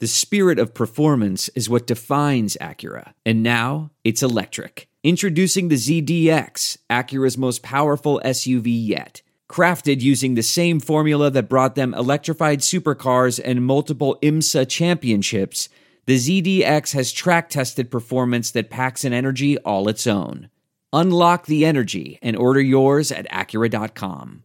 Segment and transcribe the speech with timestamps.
[0.00, 3.12] The spirit of performance is what defines Acura.
[3.26, 4.88] And now it's electric.
[5.04, 9.20] Introducing the ZDX, Acura's most powerful SUV yet.
[9.46, 15.68] Crafted using the same formula that brought them electrified supercars and multiple IMSA championships,
[16.06, 20.48] the ZDX has track tested performance that packs an energy all its own.
[20.94, 24.44] Unlock the energy and order yours at Acura.com.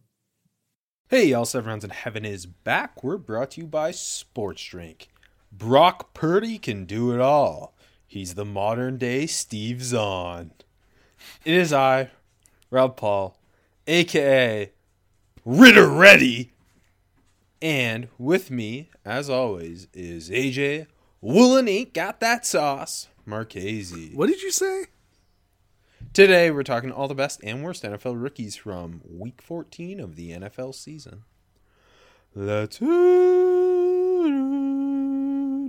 [1.08, 3.02] Hey, y'all, Seven Rounds in Heaven is back.
[3.02, 5.08] We're brought to you by Sports Drink.
[5.58, 7.74] Brock Purdy can do it all.
[8.06, 10.52] He's the modern day Steve Zahn.
[11.44, 12.10] It is I,
[12.70, 13.38] Rob Paul,
[13.86, 14.70] aka
[15.44, 16.52] Ridder Ready.
[17.62, 20.86] And with me, as always, is AJ
[21.20, 24.12] Woolen Ain't Got That Sauce, Marchese.
[24.14, 24.86] What did you say?
[26.12, 30.32] Today, we're talking all the best and worst NFL rookies from week 14 of the
[30.32, 31.24] NFL season.
[32.34, 32.78] Let's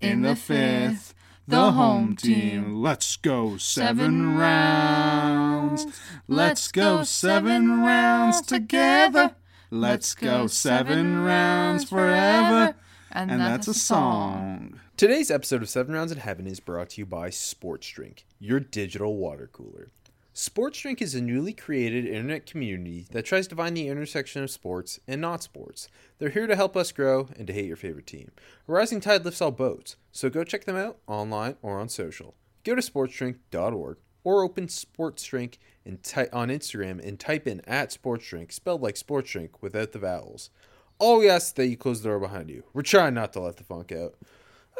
[0.00, 1.14] in the fifth?
[1.46, 2.76] The home team.
[2.82, 5.86] Let's go seven rounds.
[6.26, 9.34] Let's go seven rounds together.
[9.70, 12.76] Let's go seven rounds forever.
[13.10, 14.80] And, And that's a song.
[14.96, 18.60] Today's episode of Seven Rounds in Heaven is brought to you by Sports Drink, your
[18.60, 19.90] digital water cooler.
[20.36, 24.50] Sports Drink is a newly created internet community that tries to find the intersection of
[24.50, 25.88] sports and not sports.
[26.18, 28.32] They're here to help us grow and to hate your favorite team.
[28.66, 32.34] A rising tide lifts all boats, so go check them out online or on social.
[32.64, 37.92] Go to sportsdrink.org or open Sports Drink and ty- on Instagram and type in at
[37.92, 40.50] Sports Drink, spelled like Sports Drink without the vowels.
[40.98, 42.64] All we ask that you close the door behind you.
[42.72, 44.16] We're trying not to let the funk out.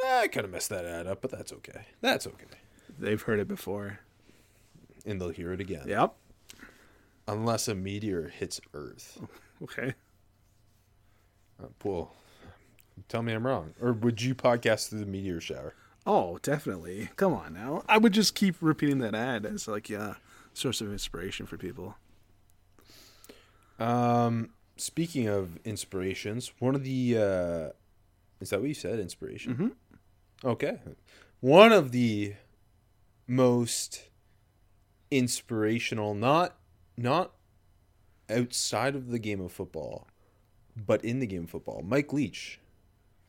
[0.05, 1.87] I kind of messed that ad up, but that's okay.
[2.01, 2.47] That's okay.
[2.99, 4.01] They've heard it before.
[5.05, 5.87] And they'll hear it again.
[5.87, 6.15] Yep.
[7.29, 9.19] Unless a meteor hits Earth.
[9.63, 9.95] Okay.
[11.63, 12.13] Uh, well,
[13.09, 13.73] tell me I'm wrong.
[13.81, 15.75] Or would you podcast through the meteor shower?
[16.05, 17.09] Oh, definitely.
[17.17, 17.83] Come on now.
[17.89, 20.15] I would just keep repeating that ad as like yeah,
[20.53, 21.95] source of inspiration for people.
[23.79, 27.69] Um, speaking of inspirations, one of the uh,
[28.41, 28.99] is that what you said?
[28.99, 29.55] Inspiration.
[30.45, 30.49] Mhm.
[30.51, 30.79] Okay,
[31.41, 32.35] one of the
[33.27, 34.09] most
[35.17, 36.57] inspirational, not
[36.97, 37.33] not
[38.31, 40.09] outside of the game of football,
[40.77, 41.83] but in the game of football.
[41.85, 42.61] Mike Leach.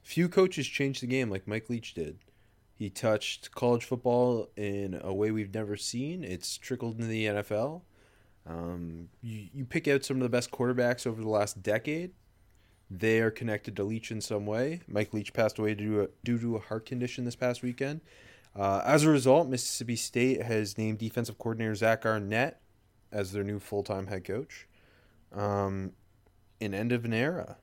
[0.02, 2.20] Few coaches changed the game like Mike Leach did.
[2.76, 6.24] He touched college football in a way we've never seen.
[6.24, 7.82] It's trickled into the NFL.
[8.48, 12.12] Um, you, you pick out some of the best quarterbacks over the last decade.
[12.92, 14.82] They are connected to Leach in some way.
[14.88, 18.02] Mike Leach passed away due to a, due to a heart condition this past weekend.
[18.56, 22.62] Uh, as a result, Mississippi State has named defensive coordinator Zach Arnett
[23.12, 24.68] as their new full time head coach.
[25.34, 25.92] Um,
[26.62, 27.58] an end of an era.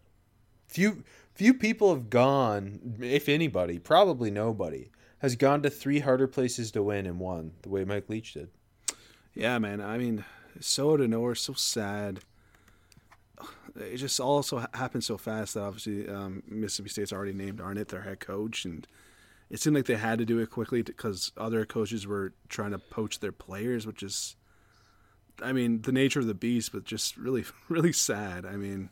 [0.69, 1.04] Few
[1.34, 6.82] few people have gone, if anybody, probably nobody, has gone to three harder places to
[6.82, 8.50] win and won the way Mike Leach did.
[9.34, 9.80] Yeah, man.
[9.80, 10.24] I mean,
[10.60, 12.20] so out of nowhere, so sad.
[13.74, 18.03] It just also happened so fast that obviously um, Mississippi State's already named Arnett their
[18.03, 18.86] head coach, and
[19.53, 22.79] it seemed like they had to do it quickly because other coaches were trying to
[22.79, 24.35] poach their players, which is,
[25.43, 28.47] I mean, the nature of the beast, but just really, really sad.
[28.47, 28.89] I mean,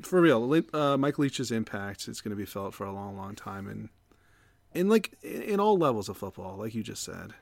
[0.00, 3.34] for real, uh, Mike Leach's impact is going to be felt for a long, long
[3.34, 3.90] time, and
[4.72, 7.34] in like in all levels of football, like you just said.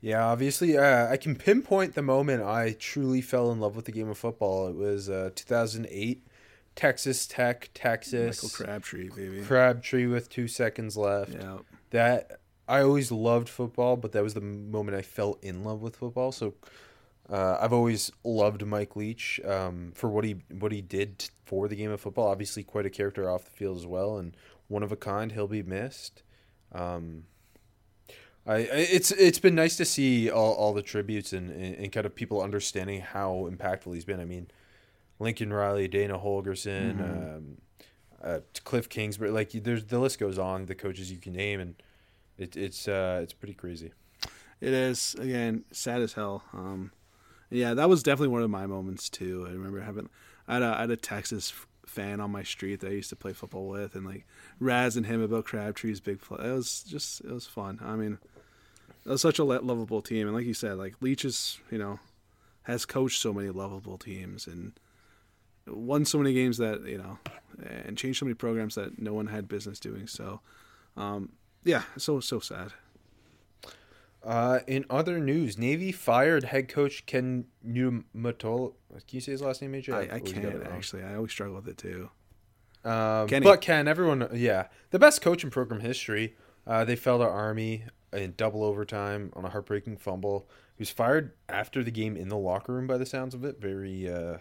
[0.00, 3.92] Yeah, obviously, uh, I can pinpoint the moment I truly fell in love with the
[3.92, 4.68] game of football.
[4.68, 6.24] It was uh, 2008,
[6.74, 8.42] Texas Tech, Texas.
[8.42, 9.42] Michael Crabtree, baby.
[9.42, 11.34] Crabtree with two seconds left.
[11.34, 11.58] Yeah.
[11.90, 15.96] That I always loved football, but that was the moment I fell in love with
[15.96, 16.30] football.
[16.30, 16.54] So
[17.28, 21.76] uh, I've always loved Mike Leach um, for what he what he did for the
[21.76, 22.28] game of football.
[22.28, 24.36] Obviously, quite a character off the field as well, and
[24.68, 25.32] one of a kind.
[25.32, 26.22] He'll be missed.
[26.72, 27.24] Um,
[28.46, 32.14] I, it's it's been nice to see all, all the tributes and, and kind of
[32.14, 34.20] people understanding how impactful he's been.
[34.20, 34.48] I mean,
[35.20, 37.58] Lincoln Riley, Dana Holgorsen, um,
[38.22, 40.66] uh, Cliff Kingsbury, like there's the list goes on.
[40.66, 41.74] The coaches you can name, and
[42.38, 43.92] it, it's uh, it's pretty crazy.
[44.60, 46.42] It is again sad as hell.
[46.52, 46.92] Um,
[47.50, 49.46] yeah, that was definitely one of my moments too.
[49.46, 50.08] I remember having
[50.48, 51.52] I had a, I had a Texas
[51.86, 54.26] fan on my street that I used to play football with, and like
[54.60, 56.46] razzing him about Crabtree's big play.
[56.46, 57.78] It was just it was fun.
[57.82, 58.18] I mean,
[59.04, 61.78] it was such a lo- lovable team, and like you said, like Leach is you
[61.78, 62.00] know
[62.62, 64.72] has coached so many lovable teams and
[65.70, 67.18] won so many games that you know
[67.62, 70.06] and changed so many programs that no one had business doing.
[70.06, 70.40] So,
[70.96, 71.30] um,
[71.64, 72.72] yeah, so so sad.
[74.22, 78.74] Uh, in other news, Navy fired head coach Ken Niumatalolo.
[78.90, 79.94] Can you say his last name, AJ?
[79.94, 81.02] I, I got it can't actually.
[81.02, 82.10] I always struggle with it too.
[82.84, 83.44] Um, Kenny.
[83.44, 86.36] but Ken, everyone, yeah, the best coach in program history.
[86.66, 90.48] Uh, they fell to Army in double overtime on a heartbreaking fumble.
[90.76, 93.60] He was fired after the game in the locker room, by the sounds of it.
[93.60, 94.38] Very uh,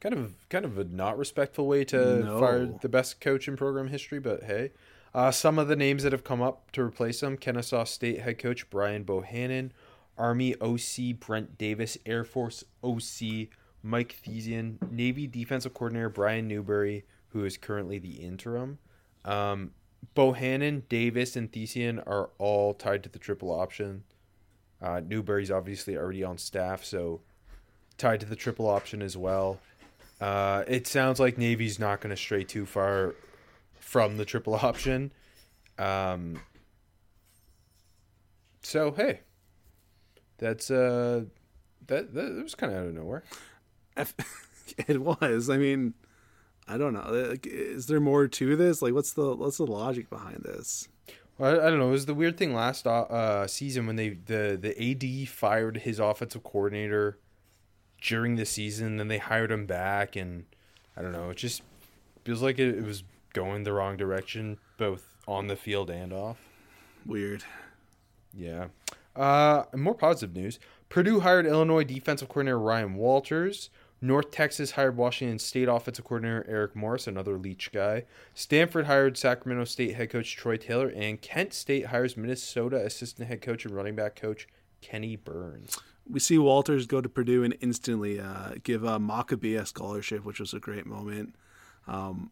[0.00, 2.40] kind of kind of a not respectful way to No.
[2.40, 4.18] fire the best coach in program history.
[4.18, 4.72] But hey,
[5.14, 8.38] uh, some of the names that have come up to replace him: Kennesaw State head
[8.38, 9.70] coach Brian Bohannon,
[10.16, 13.48] Army OC Brent Davis, Air Force OC
[13.82, 18.78] Mike Thiessen, Navy defensive coordinator Brian Newberry, who is currently the interim.
[19.24, 19.72] Um,
[20.16, 24.04] Bohannon, Davis, and Thiessen are all tied to the triple option.
[24.82, 27.20] Uh, Newberry's obviously already on staff, so
[27.98, 29.60] tied to the triple option as well.
[30.20, 33.14] Uh, it sounds like Navy's not going to stray too far
[33.78, 35.12] from the triple option.
[35.78, 36.40] Um,
[38.62, 39.20] so hey,
[40.38, 41.24] that's uh,
[41.86, 43.24] that that was kind of out of nowhere.
[44.88, 45.48] it was.
[45.48, 45.94] I mean,
[46.68, 47.06] I don't know.
[47.30, 48.82] Like, Is there more to this?
[48.82, 50.88] Like, what's the what's the logic behind this?
[51.38, 51.88] Well, I, I don't know.
[51.88, 55.78] It was the weird thing last uh, uh, season when they the the AD fired
[55.78, 57.18] his offensive coordinator
[58.00, 60.44] during the season, then they hired him back, and
[60.96, 61.30] I don't know.
[61.30, 61.62] It just
[62.24, 66.38] feels like it, it was going the wrong direction, both on the field and off.
[67.06, 67.44] Weird.
[68.34, 68.68] Yeah.
[69.14, 70.58] Uh, more positive news.
[70.88, 73.70] Purdue hired Illinois defensive coordinator Ryan Walters.
[74.02, 78.04] North Texas hired Washington State offensive coordinator Eric Morris, another Leach guy.
[78.34, 83.42] Stanford hired Sacramento State head coach Troy Taylor, and Kent State hires Minnesota assistant head
[83.42, 84.48] coach and running back coach
[84.80, 85.78] Kenny Burns.
[86.08, 90.40] We see Walters go to Purdue and instantly uh, give uh, Maccabee a scholarship, which
[90.40, 91.34] was a great moment.
[91.86, 92.30] Um,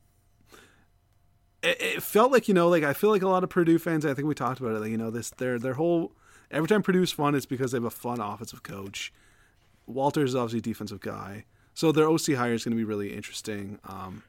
[1.63, 4.05] it, it felt like you know, like I feel like a lot of Purdue fans.
[4.05, 4.81] I think we talked about it.
[4.81, 6.13] Like you know, this their their whole
[6.51, 9.13] every time Purdue's fun, it's because they have a fun offensive coach.
[9.87, 11.45] Walters is obviously a defensive guy,
[11.75, 13.79] so their OC hire is going to be really interesting.
[13.85, 14.23] Um,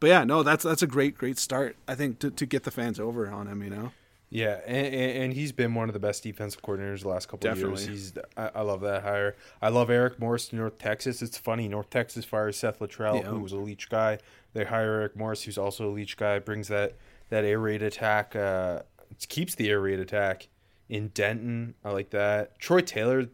[0.00, 1.76] but yeah, no, that's that's a great great start.
[1.86, 3.62] I think to, to get the fans over on him.
[3.62, 3.92] You know,
[4.32, 7.58] Yeah, and, and he's been one of the best defensive coordinators the last couple of
[7.58, 7.84] years.
[7.86, 9.34] He's I, I love that hire.
[9.60, 11.20] I love Eric Morris to North Texas.
[11.20, 11.66] It's funny.
[11.66, 13.28] North Texas fires Seth Littrell, Yeah.
[13.28, 14.18] who was a Leach guy.
[14.52, 16.38] They hire Eric Morris, who's also a Leach guy.
[16.38, 16.94] Brings that
[17.30, 18.36] that air raid attack.
[18.36, 18.82] Uh,
[19.28, 20.46] keeps the air raid attack
[20.88, 21.74] in Denton.
[21.84, 22.56] I like that.
[22.60, 23.26] Troy Taylor.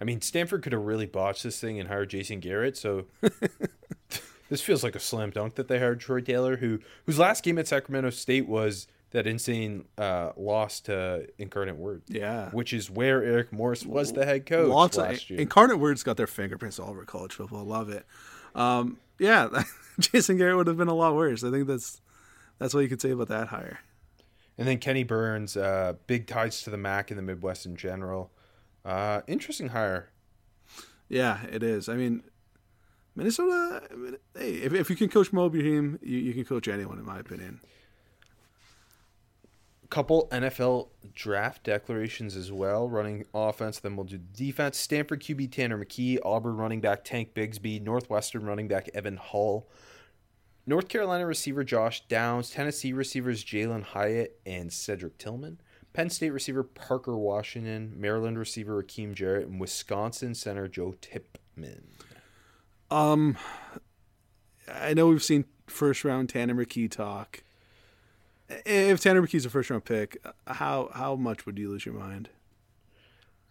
[0.00, 2.76] I mean, Stanford could have really botched this thing and hired Jason Garrett.
[2.76, 3.06] So
[4.48, 7.58] this feels like a slam dunk that they hired Troy Taylor, who whose last game
[7.58, 12.02] at Sacramento State was that insane uh, loss to Incarnate Word.
[12.08, 12.50] Yeah.
[12.50, 15.40] which is where Eric Morris was the head coach Lots last of year.
[15.40, 17.64] incarnate words got their fingerprints all over college football.
[17.64, 18.04] Love it.
[18.54, 19.48] Um, yeah,
[20.00, 21.44] Jason Garrett would have been a lot worse.
[21.44, 22.00] I think that's
[22.58, 23.78] that's what you could say about that hire.
[24.58, 28.30] and then Kenny Burns, uh, big ties to the MAC in the Midwest in general.
[28.84, 30.10] Uh, interesting hire.
[31.08, 31.88] Yeah, it is.
[31.88, 32.22] I mean,
[33.14, 33.82] Minnesota.
[33.90, 36.98] I mean, hey, if, if you can coach Moby team, you, you can coach anyone,
[36.98, 37.60] in my opinion.
[39.88, 42.88] Couple NFL draft declarations as well.
[42.88, 44.78] Running offense, then we'll do defense.
[44.78, 49.68] Stanford QB Tanner McKee, Auburn running back Tank Bigsby, Northwestern running back Evan Hull,
[50.66, 55.60] North Carolina receiver Josh Downs, Tennessee receivers Jalin Hyatt and Cedric Tillman,
[55.92, 61.84] Penn State receiver Parker Washington, Maryland receiver Rakim Jarrett, and Wisconsin center Joe Tippmann.
[62.90, 63.36] Um,
[64.72, 67.42] I know we've seen first round Tanner McKee talk.
[68.48, 72.28] If Tanner McKee's a first round pick, how how much would you lose your mind?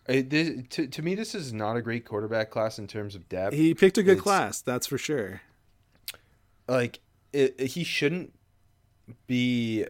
[0.07, 3.27] Uh, this, to, to me, this is not a great quarterback class in terms of
[3.27, 3.55] depth.
[3.55, 5.41] He picked a good It's- class, that's for sure.
[6.67, 6.99] like
[7.33, 8.33] it, he shouldn't
[9.27, 9.85] be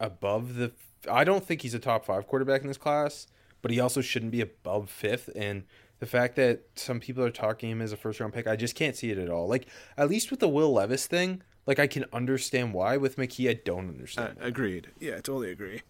[0.00, 0.72] above the
[1.10, 3.26] I don't think he's a top 5 quarterback in this class,
[3.62, 5.64] but he also shouldn't be above 5th and
[6.00, 8.74] the fact that some people are talking him as a first round pick, I just
[8.76, 9.48] can't see it at all.
[9.48, 9.66] Like
[9.96, 13.54] at least with the Will Levis thing, like I can understand why with McKee I
[13.64, 14.38] don't Uh, understand.
[14.40, 14.88] agreed.
[14.98, 15.82] Yeah, I totally agree.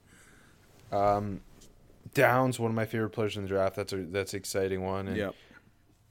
[2.14, 3.76] Downs one of my favorite players in the draft.
[3.76, 5.34] That's a that's an exciting one and Yep.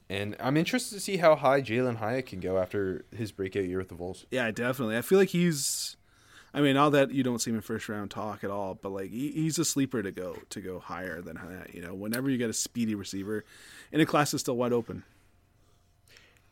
[0.10, 3.80] and I'm interested to see how high Jalin Hyatt can go after his breakout year
[3.80, 4.26] with the Wolves.
[4.32, 4.98] Yeah, definitely.
[4.98, 5.98] I feel like he's.
[6.54, 8.92] I mean, all that you don't see him in first round talk at all, but
[8.92, 11.74] like he, he's a sleeper to go to go higher than that.
[11.74, 13.44] You know, whenever you get a speedy receiver,
[13.92, 15.04] and the class is still wide open.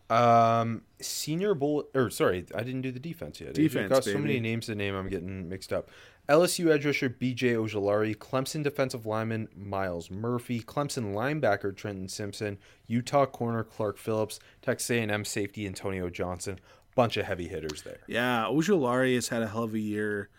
[0.09, 3.53] Um, Senior Bowl, or sorry, I didn't do the defense yet.
[3.53, 5.89] Defense, got so many names to name, I'm getting mixed up.
[6.27, 7.53] LSU edge rusher B.J.
[7.53, 12.57] Ojulari, Clemson defensive lineman Myles Murphy, Clemson linebacker Trenton Simpson,
[12.87, 16.59] Utah corner Clark Phillips, Texas A&M safety Antonio Johnson.
[16.95, 17.99] Bunch of heavy hitters there.
[18.07, 20.29] Yeah, Ojulari has had a hell of a year,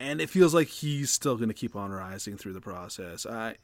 [0.00, 3.26] and it feels like he's still going to keep on rising through the process.
[3.26, 3.56] I,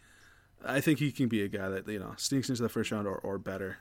[0.64, 3.06] I think he can be a guy that you know sneaks into the first round
[3.06, 3.78] or, or better.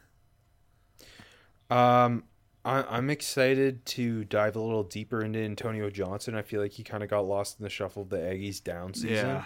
[1.69, 2.23] Um,
[2.65, 6.35] I, I'm excited to dive a little deeper into Antonio Johnson.
[6.35, 8.93] I feel like he kind of got lost in the shuffle of the Aggies down
[8.93, 9.09] season.
[9.09, 9.45] Yeah.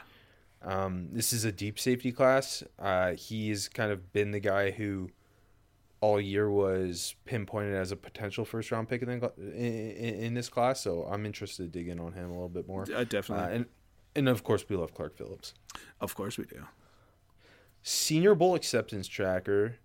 [0.63, 2.63] Um, this is a deep safety class.
[2.79, 5.09] Uh, he's kind of been the guy who
[6.01, 10.33] all year was pinpointed as a potential first round pick in, the, in, in in
[10.33, 10.81] this class.
[10.81, 12.83] So I'm interested to dig in on him a little bit more.
[12.91, 13.65] Uh, definitely, Uh, and
[14.15, 15.53] and of course we love Clark Phillips.
[15.99, 16.63] of course we do.
[17.83, 19.75] Senior Bowl acceptance tracker,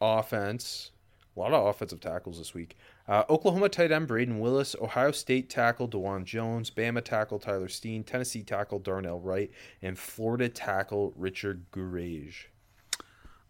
[0.00, 0.90] offense.
[1.36, 2.76] A lot of offensive tackles this week.
[3.06, 8.02] Uh, Oklahoma tight end Brayden Willis, Ohio State tackle Dawand Jones, Bama tackle Tyler Steen,
[8.02, 12.46] Tennessee tackle Darnell Wright, and Florida tackle Richard Gouraige.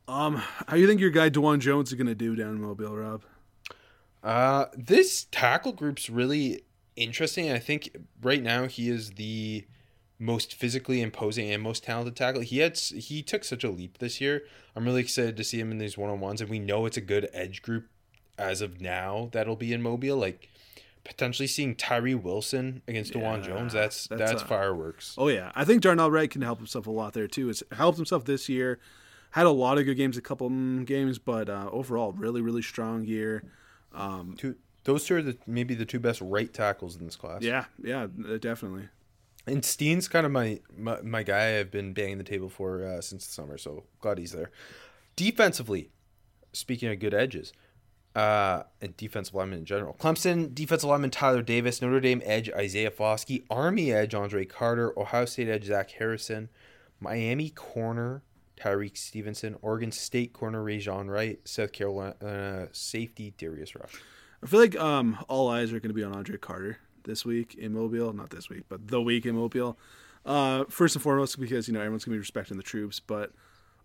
[0.07, 2.61] Um, how do you think your guy Dawand Jones is going to do down in
[2.61, 3.25] Mobile, Rob?
[4.23, 6.65] Uh, this tackle group's really
[6.97, 7.51] interesting.
[7.51, 9.65] I think right now he is the
[10.21, 12.43] most physically imposing and most talented tackle.
[12.43, 14.43] He had he took such a leap this year.
[14.77, 16.99] I'm really excited to see him in these one on ones, and we know it's
[16.99, 17.89] a good edge group
[18.39, 20.17] as of now that'll be in Mobile.
[20.17, 20.49] Like
[21.03, 23.73] potentially seeing Tyree Wilson against Dawand Jones.
[23.73, 25.15] That's that's that's, fireworks.
[25.17, 27.49] Oh yeah, I think Darnell Wright can help himself a lot there too.
[27.49, 28.79] It's helped himself this year.
[29.33, 32.62] Had a lot of good games, a couple mm, games, but uh, overall, really, really
[32.62, 33.45] strong year.
[34.37, 37.43] Two, those two are the, maybe the two best right tackles in this class.
[37.43, 38.89] Yeah, yeah, uh, definitely.
[39.50, 43.00] And Steen's kind of my, my my guy I've been banging the table for uh,
[43.00, 44.50] since the summer, so glad he's there.
[45.16, 45.90] Defensively,
[46.52, 47.52] speaking of good edges,
[48.14, 52.90] uh, and defensive linemen in general, Clemson defensive lineman Tyler Davis, Notre Dame edge Isaiah
[52.90, 56.49] Foskey, Army edge Andre Carter, Ohio State edge Zach Harrison,
[57.00, 58.23] Miami corner
[58.57, 63.95] Tyrique Stevenson, Oregon State corner Rejzohn Wright, South Carolina safety Darius Rush.
[64.42, 67.54] I feel like um, all eyes are going to be on Andre Carter this week
[67.54, 68.12] in Mobile.
[68.12, 69.78] Not this week, but the week in Mobile.
[70.25, 73.33] Uh, first and foremost, because you know everyone's to be respecting the troops, but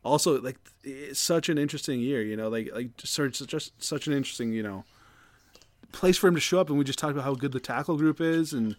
[0.03, 2.21] also like it's such an interesting year.
[2.21, 4.83] You know, like like just, such- just such an interesting you know
[5.91, 6.69] place for him to show up.
[6.69, 8.75] And we just talked about how good the tackle group is, and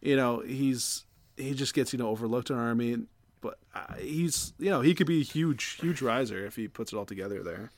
[0.00, 1.04] you know he's
[1.36, 2.96] he just gets you know overlooked in our Army,
[3.40, 6.92] but uh, he's you know he could be a huge huge riser if he puts
[6.92, 7.70] it all together there.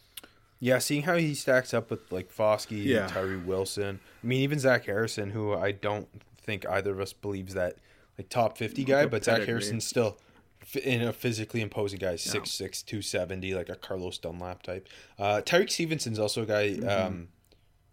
[0.59, 3.05] Yeah, seeing how he stacks up with like Foskey, Yeah.
[3.05, 4.01] and Tyree Wilson.
[4.23, 6.09] I mean, even Zach Harrison, who I don't
[6.41, 7.77] think either of us believes that
[8.19, 9.43] like top fifty guy, The but Zach.
[9.43, 10.17] Harrison's still
[10.63, 14.89] f- in a physically imposing guy, 6'6", 270, like a Carlos Dunlap type.
[15.19, 16.89] Uh, Tyrique Stevenson's also a guy Mm-hmm.
[17.07, 17.29] um,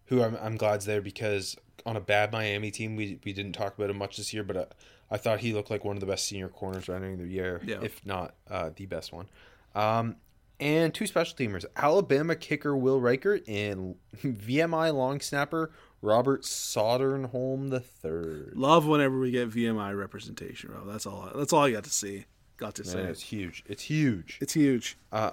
[0.06, 1.56] who I'm, I'm glad's there because
[1.86, 4.56] on a bad Miami team, we we didn't talk about him much this year, but
[4.56, 4.64] uh,
[5.10, 7.80] I thought he looked like one of the best senior corners entering the year, Yeah.
[7.82, 9.26] if not uh, the best one.
[9.74, 10.16] Um,
[10.60, 15.70] and two special teamers Alabama kicker Will Reichard and VMI long snapper
[16.02, 18.52] Robert Soderholm III.
[18.54, 20.84] Love whenever we get VMI representation, bro.
[20.84, 21.30] That's all.
[21.34, 22.26] That's all I got to see.
[22.58, 22.98] Got to say.
[22.98, 23.64] Man, it's huge.
[23.66, 24.38] It's huge.
[24.40, 24.98] It's huge.
[25.10, 25.30] Uh,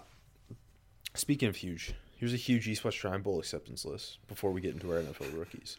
[1.13, 4.73] speaking of huge, here's a huge East West Shrine Bowl acceptance list before we get
[4.73, 5.77] into our NFL rookies.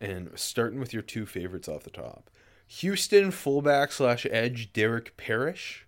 [0.00, 2.30] And starting with your two favorites off the top
[2.68, 5.86] Houston fullback slash edge Derek Parish,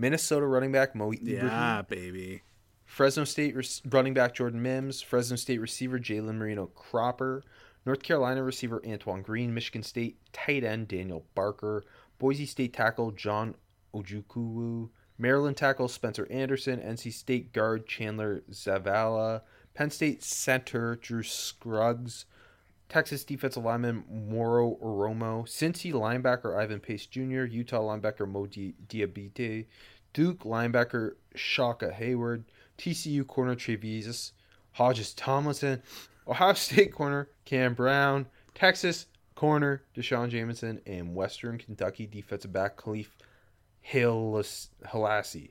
[0.00, 2.42] Minnesota running back Mo Ibrahim, baby.
[2.86, 7.44] Fresno State res- running back Jordan Mims, Fresno State receiver Jalen Moreno-Cropper,
[7.86, 11.84] North Carolina receiver Antoine Green, Michigan State tight end Daniel Barker,
[12.18, 13.54] Boise State tackle John
[13.94, 14.88] Ojukwu,
[15.18, 19.42] Maryland tackle Spencer Anderson, NC State guard Chandler Zavala,
[19.74, 22.24] Penn State center Drew Scruggs,
[22.88, 29.66] Texas defensive lineman Moro Ojomo, Cincy linebacker Ivan Pace Jr., Utah linebacker Mo Di- Diabate,
[30.12, 32.44] Duke linebacker Shaka Heyward,
[32.78, 34.32] TCU corner Tre'Vius,
[34.72, 35.82] Hodges Tomlinson,
[36.26, 43.06] Ohio State corner Cam Brown, Texas corner D'Shawn Jamison, and Western Kentucky defensive back Khalif
[43.86, 45.50] Hilas- Hailassie.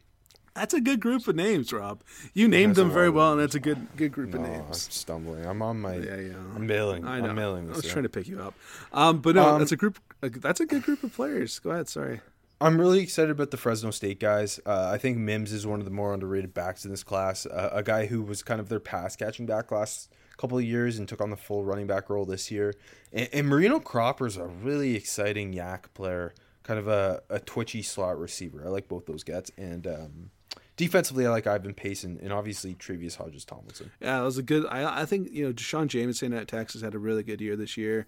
[0.55, 2.03] That's a good group of names, Rob.
[2.33, 5.45] You named them very well, and that's a good good group of No, I'm stumbling.
[5.45, 5.95] I'm on my.
[5.95, 6.33] Yeah, yeah.
[6.55, 7.05] I'm mailing.
[7.05, 7.29] I know.
[7.29, 7.75] I'm mailing this.
[7.75, 7.91] I was yeah.
[7.93, 8.53] trying to pick you up,
[8.91, 9.99] um, but no, Um, that's a group.
[10.21, 11.59] That's a good group of players.
[11.59, 11.87] Go ahead.
[11.87, 12.19] Sorry.
[12.61, 14.59] I'm really excited about the Fresno State guys.
[14.65, 17.45] Uh, I think Mims is one of the more underrated backs in this class.
[17.45, 20.97] Uh, a guy who was kind of their pass catching back last couple of years
[20.97, 22.73] and took on the full running back role this year.
[23.13, 28.63] And, and Moreno-Cropper's a really exciting yak player, kind of a, a twitchy slot receiver.
[28.65, 29.51] I like both those gets.
[29.57, 30.31] And um,
[30.75, 33.91] defensively, I like Ivan Pace and, and obviously Tre'Vius Hodges Tomlinson.
[34.01, 34.65] Yeah, that was a good.
[34.69, 37.77] I I think you know D'Shawn Jamison at Texas had a really good year this
[37.77, 38.07] year.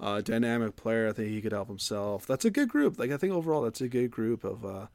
[0.00, 1.08] Uh, dynamic player.
[1.08, 2.26] I think he could help himself.
[2.26, 2.98] That's a good group.
[2.98, 4.64] Like I think overall, that's a good group of.
[4.64, 4.86] Uh,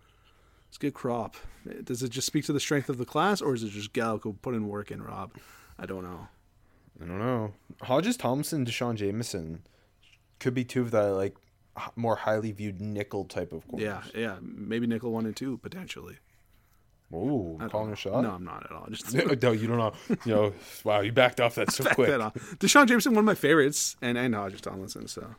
[0.69, 1.36] it's a good crop.
[1.83, 4.36] Does it just speak to the strength of the class, or is it just Gallico
[4.41, 5.33] put in work in Rob?
[5.77, 6.27] I don't know.
[7.01, 7.53] I don't know.
[7.81, 9.62] Hodges Thompson, D'Shawn Jamison
[10.39, 11.36] could be two of the like
[11.95, 13.86] more highly viewed nickel type of corners.
[13.86, 16.17] Yeah, yeah, maybe nickel one and two potentially.
[17.13, 18.24] Ooh, calling a shot.
[18.24, 18.88] No, I'm not at all.
[18.89, 19.93] Just no, you don't know.
[20.25, 20.53] You know,
[20.84, 22.10] wow, you backed off that so quick.
[22.10, 22.34] that off.
[22.60, 25.08] D'Shawn Jamison, one of my favorites, and and Hodges Tomlinson.
[25.08, 25.36] So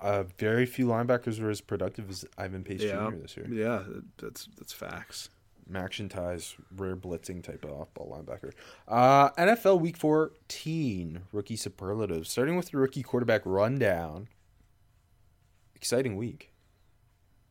[0.00, 3.16] Uh, very few linebackers were as productive as Ivan Pace yeah, Jr.
[3.16, 3.46] this year.
[3.50, 3.82] yeah,
[4.18, 5.28] that's that's facts.
[5.70, 8.52] MACtion ties, rare blitzing type of off-ball linebacker.
[8.86, 12.30] Uh, NFL Week 14 rookie superlatives.
[12.30, 14.28] Starting with the rookie quarterback rundown.
[15.74, 16.52] Exciting week.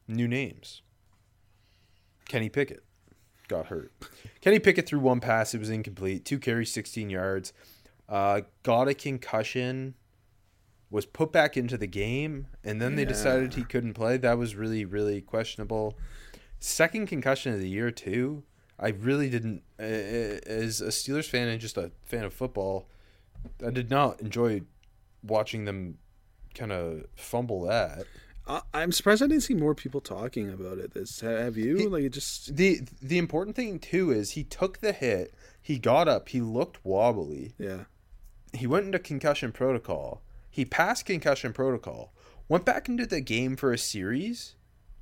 [0.07, 0.81] New names.
[2.27, 2.83] Kenny Pickett
[3.47, 3.91] got hurt.
[4.41, 5.53] Kenny Pickett threw one pass.
[5.53, 6.25] It was incomplete.
[6.25, 7.53] Two carries, 16 yards.
[8.09, 9.95] Uh, got a concussion.
[10.91, 13.07] Was put back into the game, and then they Yeah.
[13.09, 14.17] decided he couldn't play.
[14.17, 15.97] That was really, really questionable.
[16.59, 18.43] Second concussion of the year too.
[18.79, 22.87] I really didn't, uh, as a Steelers fan and just a fan of football,
[23.65, 24.61] I did not enjoy
[25.23, 25.97] watching them
[26.53, 28.05] kind of fumble that.
[28.47, 30.93] I, I'm surprised I didn't see more people talking about it.
[30.93, 31.77] This have you?
[31.77, 35.33] He- like it just the The important thing too is he took the hit.
[35.61, 36.29] He got up.
[36.29, 37.53] He looked wobbly.
[37.57, 37.85] yeah.
[38.53, 40.21] He went into concussion protocol.
[40.49, 42.13] He passed concussion protocol.
[42.47, 44.55] Went back into the game for a series.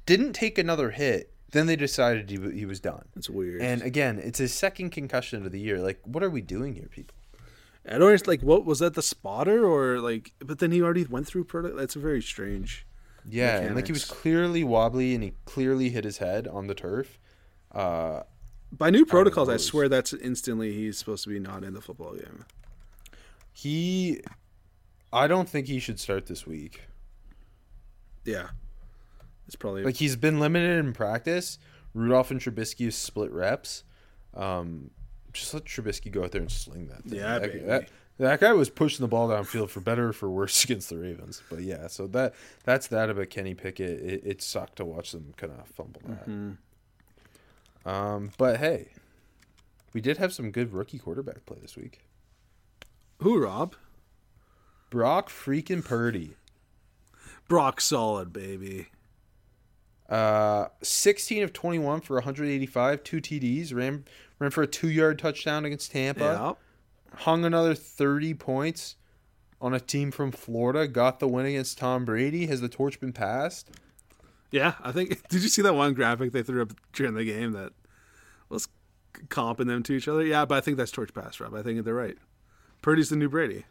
[0.08, 1.32] Didn't take another hit.
[1.52, 3.06] Then they decided he, he was done.
[3.16, 3.62] It's weird.
[3.62, 5.80] And again, it's his second concussion of the year.
[5.80, 7.16] Like, what are we doing here, people?
[7.86, 10.32] I don't understand, like what was that the spotter or like?
[10.40, 11.76] But then he already went through product.
[11.78, 12.88] That's very strange.
[13.30, 16.75] Yeah, and like he was clearly wobbly and he clearly hit his head on the
[16.75, 17.20] turf.
[17.72, 18.24] Uh,
[18.72, 19.65] By new protocols, I knows?
[19.65, 22.46] swear that's instantly he's supposed to be not in the football game.
[23.53, 24.22] he,
[25.12, 26.82] I don't think he should start this week.
[28.25, 28.50] Yeah,
[29.48, 31.60] it's probably Like he's been limited in practice.
[31.93, 33.84] Rudolph and Trubisky split reps.
[34.34, 34.89] Um,
[35.32, 37.04] just let Trubisky go out there and sling that.
[37.04, 37.19] Thing.
[37.19, 37.65] Yeah, that, baby.
[37.65, 40.97] that, that guy was pushing the ball downfield for better or for worse against the
[40.97, 41.41] Ravens.
[41.49, 44.02] But yeah, so that that's that about Kenny Pickett.
[44.02, 46.30] It, it sucked to watch them kind of fumble that.
[46.30, 47.89] Mm-hmm.
[47.89, 48.89] Um, but hey,
[49.93, 52.02] we did have some good rookie quarterback play this week.
[53.19, 53.76] who Rob
[54.89, 56.36] Brock freaking Purdy.
[57.47, 58.88] Brock solid baby.
[60.08, 64.06] Uh, 16 of 21 for 185, two TDs, ran
[64.38, 66.23] ran for a two yard touchdown against Tampa.
[67.17, 68.95] Hung another 30 points
[69.62, 70.88] on a team from Florida.
[70.88, 72.47] Got the win against Tom Brady.
[72.47, 73.69] Has the torch been passed?
[74.52, 74.73] yeah.
[74.82, 75.28] I think.
[75.30, 77.73] Did you see that one graphic they threw up during the game that
[78.49, 78.67] was
[79.28, 80.23] comping them to each other?
[80.26, 81.54] Yeah, but I think that's torch passed, Rob.
[81.56, 82.17] I think they're right.
[82.82, 83.65] Purdy's the new Brady.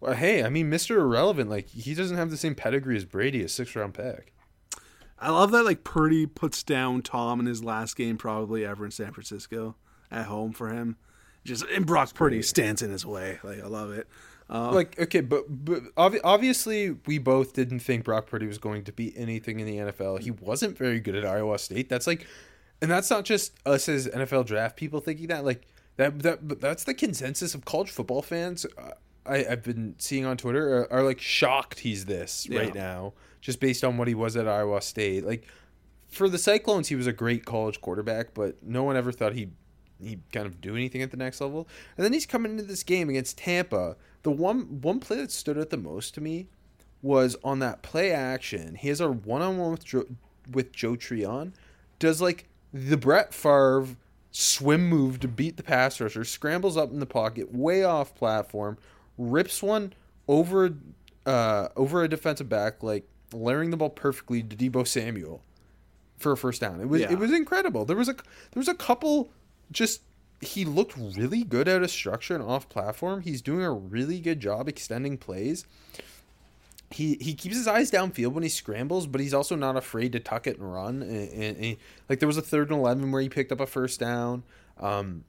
[0.00, 0.96] Well, hey, I mean, Mr.
[0.96, 4.32] Irrelevant, like he doesn't have the same pedigree as Brady, a six round pick.
[5.18, 8.90] I love that like Purdy puts down Tom in his last game probably ever in
[8.90, 9.76] San Francisco
[10.10, 10.96] at home for him.
[11.44, 13.38] Just and Brock Purdy stands in his way.
[13.42, 14.06] Like I love it.
[14.50, 18.82] Uh, Like, okay, but, but obvi- obviously, we both didn't think Brock Purdy was going
[18.84, 20.20] to be anything in the NFL.
[20.20, 21.88] He wasn't very good at Iowa State.
[21.88, 22.26] That's like,
[22.82, 25.44] and that's not just us as NFL draft people thinking that.
[25.44, 28.66] Like that that that's the consensus of college football fans.
[28.76, 28.90] Uh,
[29.26, 33.60] I, I've been seeing on Twitter are, are like shocked he's this right now, just
[33.60, 35.24] based on what he was at Iowa State.
[35.26, 35.46] Like
[36.08, 39.52] for the Cyclones, he was a great college quarterback, but no one ever thought he'd
[40.02, 41.68] he'd kind of do anything at the next level.
[41.96, 43.96] And then he's coming into this game against Tampa.
[44.22, 46.48] The one one play that stood out the most to me
[47.02, 48.74] was on that play action.
[48.74, 50.04] He has a one on one with Joe,
[50.50, 51.54] with Joe Tryon,
[51.98, 53.86] does like the Brett Favre
[54.30, 58.78] swim move to beat the pass rusher, scrambles up in the pocket, way off platform,
[59.18, 59.92] rips one
[60.28, 60.74] over
[61.26, 65.42] uh over a defensive back, like layering the ball perfectly to Deebo Samuel
[66.18, 66.80] for a first down.
[66.80, 67.12] It was Yeah.
[67.12, 67.84] it was incredible.
[67.86, 69.32] There was a there was a couple
[69.72, 70.02] just
[70.40, 73.20] he looked really good out of structure and off platform.
[73.22, 75.66] He's doing a really good job extending plays.
[76.90, 80.18] He he keeps his eyes downfield when he scrambles, but he's also not afraid to
[80.20, 81.02] tuck it and run.
[81.02, 81.76] And, and- and
[82.08, 84.42] like there was a third and eleven where he picked up a first down.
[84.78, 85.24] Um,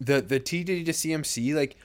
[0.00, 1.76] the the TD to CMC like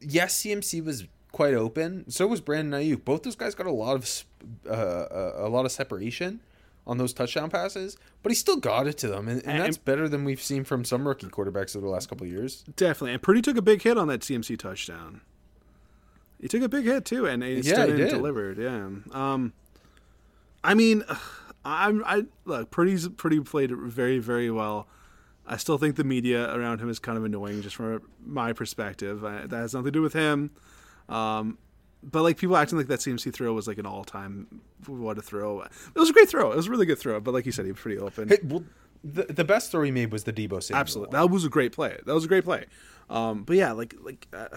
[0.00, 2.10] yes, CMC was quite open.
[2.10, 3.04] So was Brandon Aiyuk.
[3.04, 4.24] Both those guys got a lot of
[4.66, 6.40] uh, uh, a lot of separation
[6.86, 9.76] on those touchdown passes, but he still got it to them, and, and And- that's
[9.78, 12.64] better than we've seen from some rookie quarterbacks over the last couple of years.
[12.76, 13.12] definitely.
[13.12, 15.20] And Purdy took a big hit on that CMC touchdown.
[16.40, 18.10] He took a big hit too, and he Yeah, stood he and did.
[18.10, 18.58] delivered.
[18.58, 18.88] Yeah.
[19.12, 19.52] Um,
[20.64, 21.04] I mean,
[21.64, 24.88] I'm I look Purdy's Purdy played it very very well.
[25.46, 29.24] I still think the media around him is kind of annoying, just from my perspective.
[29.24, 30.50] I, that has nothing to do with him.
[31.08, 31.58] Um,
[32.02, 35.22] but like people acting like that CMC throw was like an all time what a
[35.22, 35.62] throw.
[35.62, 36.52] It was a great throw.
[36.52, 37.20] It was a really good throw.
[37.20, 38.28] But like you said, he was pretty open.
[38.28, 38.64] Hey, well,
[39.04, 40.80] the, the best throw he made was the Deebo Samuel.
[40.80, 41.98] Absolutely, that was a great play.
[42.04, 42.66] That was a great play.
[43.10, 44.48] Um, but yeah, like like uh,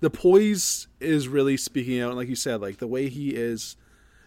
[0.00, 2.08] the poise is really speaking out.
[2.08, 3.76] And like you said, like the way he is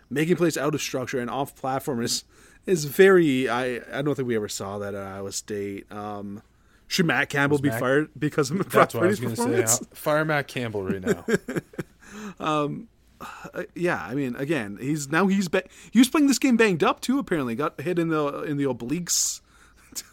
[0.09, 2.23] making plays out of structure and off platform is
[2.65, 3.49] is very.
[3.49, 5.91] I I don't think we ever saw that at Iowa State.
[5.91, 6.41] Um,
[6.87, 9.43] should Matt Campbell be fired because of That's what I was going to say.
[9.43, 9.81] performance?
[9.81, 11.25] Uh, Fire Matt Campbell right now.
[12.39, 16.83] Uh, yeah, I mean, again, he's now he's ba- he was playing this game banged
[16.83, 17.17] up too.
[17.17, 19.41] Apparently, got hit in the in the obliques.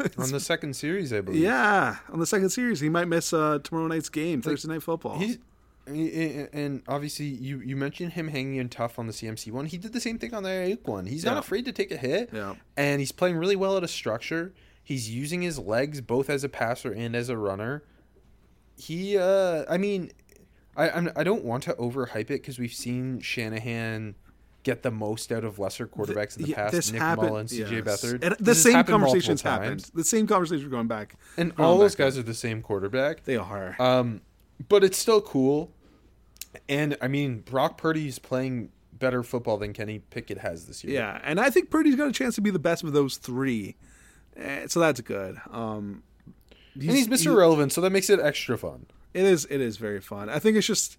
[0.19, 1.43] on the second series, I believe.
[1.43, 5.19] yeah, on the second series, he might miss uh, tomorrow night's game, Thursday night football.
[5.19, 5.39] He's
[5.87, 9.67] and obviously you you mentioned him hanging in tough on the CMC one.
[9.67, 11.07] He did the same thing on the Aiyuk one.
[11.07, 12.31] He's not afraid to take a hit.
[12.33, 12.55] Yeah.
[12.77, 14.53] And he's playing really well at a structure.
[14.85, 17.83] He's using his legs both as a passer and as a runner.
[18.77, 20.13] He uh I mean
[20.77, 24.15] I I'm, I don't want to overhype it because we've seen Shanahan
[24.63, 26.73] get the most out of lesser quarterbacks in the past.
[26.73, 28.03] this Nick happened- Mullen, CJ yes.
[28.05, 28.23] Beathard.
[28.23, 29.91] And the This same happened conversations happened.
[29.93, 31.17] The same conversations going back.
[31.37, 33.25] And going all those guys are the same quarterback.
[33.25, 33.75] They are.
[33.81, 34.21] Um,
[34.69, 35.73] but it's still cool.
[36.69, 40.95] And I mean, Brock Purdy's playing better football than Kenny Pickett has this year.
[40.95, 43.75] yeah, and I think Purdy's got a chance to be the best of those three.
[44.37, 45.41] Eh, So that's good.
[45.51, 46.05] Um,
[46.75, 47.37] and he's Mr.
[47.37, 48.87] Relevant, so that makes it extra fun.
[49.15, 49.47] It is.
[49.51, 50.29] It is very fun.
[50.29, 50.99] I think it's just.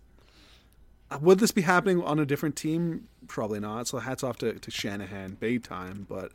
[1.22, 3.08] Would this be happening on a different team?
[3.28, 3.88] Probably not.
[3.88, 6.08] So hats off to, to Shanahan, big time.
[6.10, 6.32] But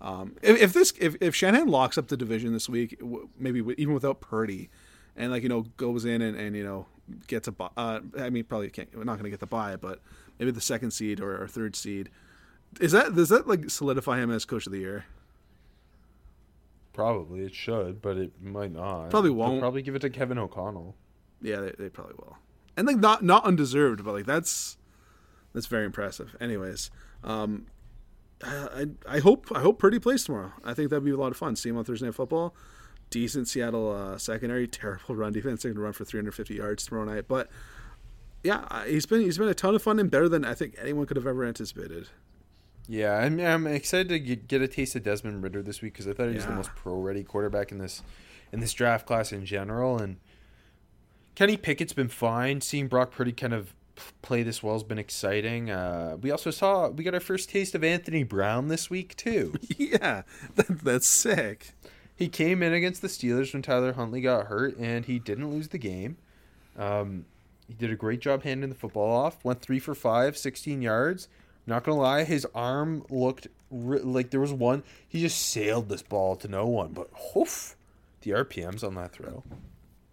[0.00, 3.00] um, if, if this if, if Shanahan locks up the division this week,
[3.38, 4.70] maybe even without Purdy,
[5.16, 6.86] and like you know goes in and, and you know
[7.26, 7.68] gets a buy.
[7.76, 8.88] Uh, I mean, probably can't.
[8.94, 10.00] We're not going to get the buy, but
[10.38, 12.08] maybe the second seed or, or third seed.
[12.80, 15.04] Is that does that like solidify him as coach of the year?
[16.92, 19.10] Probably it should, but it might not.
[19.10, 19.60] Probably They'll won't.
[19.60, 20.94] probably give it to Kevin O'Connell.
[21.40, 22.36] Yeah, they, they probably will.
[22.76, 24.76] And like not not undeserved, but like that's
[25.52, 26.36] that's very impressive.
[26.40, 26.90] Anyways,
[27.24, 27.66] um,
[28.42, 30.52] I, I I hope I hope Purdy plays tomorrow.
[30.64, 31.56] I think that'd be a lot of fun.
[31.56, 32.54] See him on Thursday Night Football.
[33.10, 35.62] Decent Seattle uh, secondary, terrible run defense.
[35.62, 37.24] They're going to run for 350 yards tomorrow night.
[37.28, 37.50] But
[38.42, 41.06] yeah, he's been he's been a ton of fun and better than I think anyone
[41.06, 42.08] could have ever anticipated.
[42.88, 46.12] Yeah, I'm, I'm excited to get, a taste of Desmond Ridder this week because I
[46.12, 48.02] thought he was the most pro-ready quarterback in this
[48.52, 49.98] in this draft class in general.
[49.98, 50.18] And
[51.34, 52.60] Kenny Pickett's been fine.
[52.60, 53.74] Seeing Brock Purdy kind of
[54.20, 55.70] play this well has been exciting.
[55.70, 59.54] Uh, we also saw we got our first taste of Anthony Brown this week too.
[59.76, 60.22] yeah,
[60.56, 61.72] that, that's sick.
[62.16, 65.68] he came in against the Steelers when Tyler Huntley got hurt, and he didn't lose
[65.68, 66.16] the game.
[66.78, 67.26] Um,
[67.68, 69.44] he did a great job handing the football off.
[69.44, 71.28] Went three for five, 16 yards.
[71.66, 74.82] Not gonna lie, his arm looked ri- like there was one.
[75.08, 77.76] He just sailed this ball to no one, but hoof,
[78.22, 79.44] the RPMs on that throw.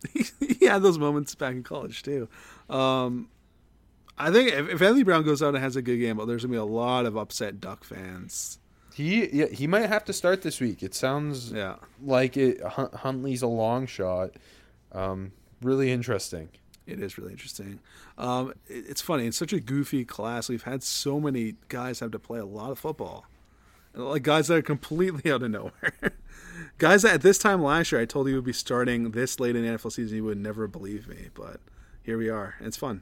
[0.14, 2.28] he had those moments back in college too.
[2.70, 3.30] Um,
[4.18, 6.44] I think if, if Anthony Brown goes out and has a good game, well, there's
[6.44, 8.60] gonna be a lot of upset Duck fans.
[8.94, 10.84] He yeah, he might have to start this week.
[10.84, 12.62] It sounds Yeah, like it.
[12.62, 14.32] Hun- Huntley's a long shot.
[14.92, 15.32] Um,
[15.62, 16.50] really interesting.
[16.90, 17.80] It is really interesting.
[18.18, 19.26] Um, it- it's funny.
[19.28, 20.50] It's such a goofy class.
[20.50, 23.26] We've had so many guys have to play a lot of football,
[23.94, 26.14] like guys that are completely out of nowhere.
[26.78, 29.56] guys that at this time last year I told you would be starting this late
[29.56, 31.60] in the NFL season, you would never believe me, but
[32.04, 32.56] here we are.
[32.60, 33.02] It's fun.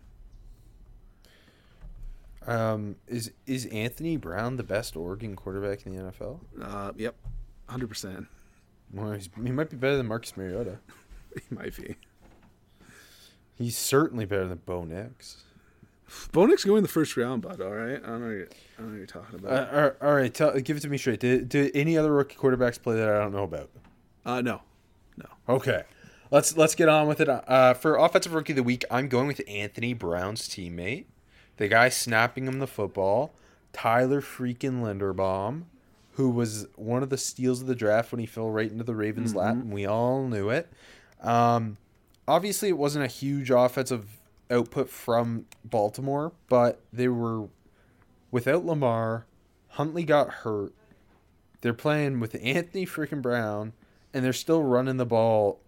[2.46, 6.40] Um, is is Anthony Brown the best Oregon quarterback in the NFL?
[6.62, 7.16] Uh, yep,
[7.68, 8.28] hundred percent.
[8.94, 9.12] Well,
[9.44, 10.80] he might be better than Marcus Mariota.
[11.50, 11.96] He might be.
[13.58, 15.44] He's certainly better than Bo Nix.
[16.32, 17.60] Bo Nix going the first round, bud.
[17.60, 18.28] All right, I don't know.
[18.28, 19.74] What you're, I don't know what you're talking Uh, about.
[19.74, 21.20] all right, all right tell, give it to me straight.
[21.20, 23.70] Did, did any other rookie quarterbacks play that I don't know about?
[24.26, 24.62] Uh, no,
[25.18, 25.26] no.
[25.50, 25.84] Okay,
[26.32, 27.28] let's let's get on with it.
[27.30, 31.06] Uh, for offensive rookie of the week, I'm going with Anthony Brown's teammate,
[31.58, 33.34] the guy snapping him the football,
[33.74, 35.64] Tyler freaking Linderbaum,
[36.14, 38.96] who was one of the steals of the draft when he fell right into the
[38.96, 40.70] Ravens' lap, and we all knew it.
[41.22, 41.78] Um,
[42.28, 47.48] obviously, it wasn't a huge offensive output from Baltimore, but they were
[48.32, 49.26] without Lamar.
[49.70, 50.74] Huntley got hurt.
[51.62, 53.74] They're playing with Anthony freaking Brown,
[54.14, 55.60] and they're still running the ball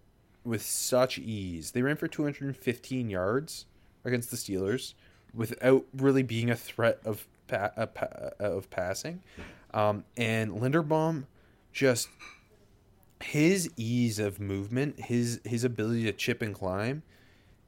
[0.44, 1.72] with such ease.
[1.72, 3.66] They ran for 215 yards
[4.04, 4.94] against the Steelers
[5.34, 7.72] without really being a threat of pa-
[8.38, 9.22] of passing.
[9.72, 11.24] Um, and Linderbaum
[11.72, 12.08] just
[13.22, 17.02] his ease of movement, his his ability to chip and climb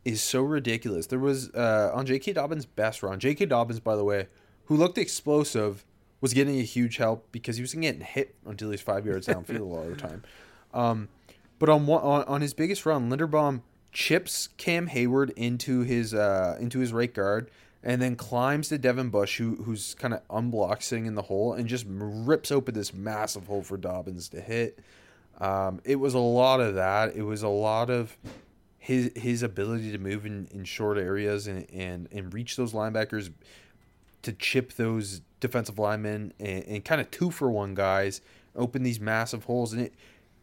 [0.05, 1.07] is so ridiculous.
[1.07, 2.33] There was uh, on J.K.
[2.33, 3.21] Dobbins' best run.
[3.21, 3.47] J.K.
[3.47, 4.29] Dobbins, by the way,
[4.65, 5.85] who looked explosive,
[6.21, 9.61] was getting a huge help because he was getting hit until he's five yards downfield
[9.61, 10.23] a lot of the time.
[10.75, 11.09] Um,
[11.59, 13.63] but on, one, on on his biggest run, Linderbaum
[13.93, 17.51] chips Cam Heyward into his uh, into his right guard
[17.85, 21.53] and then climbs to Devin Bush, who who's kind of unblocked sitting in the hole,
[21.53, 24.79] and just rips open this massive hole for Dobbins to hit.
[25.43, 27.17] Um, it was a lot of that.
[27.17, 28.17] It was a lot of
[28.79, 33.33] his his ability to move in, in short areas and, and and reach those linebackers
[34.23, 38.21] to chip those defensive linemen and, and kind of two for one guys
[38.55, 39.95] open these massive holes and it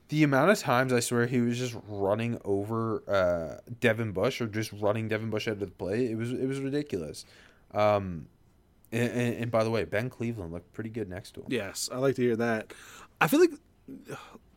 [0.10, 4.48] the amount of times I swear he was just running over uh, Devin Bush or
[4.48, 7.26] just running Devin Bush out of the play, it was it was ridiculous.
[7.74, 8.28] Um,
[8.92, 11.46] and, and, and by the way, Ben Cleveland looked pretty good next to him.
[11.50, 12.74] Yes, I like to hear that.
[13.22, 13.52] I feel like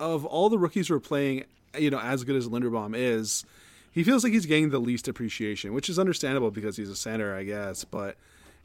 [0.01, 1.45] of all the rookies who are playing,
[1.79, 3.45] you know, as good as Linderbaum is,
[3.92, 7.35] he feels like he's getting the least appreciation, which is understandable because he's a center,
[7.35, 7.85] I guess.
[7.85, 8.16] But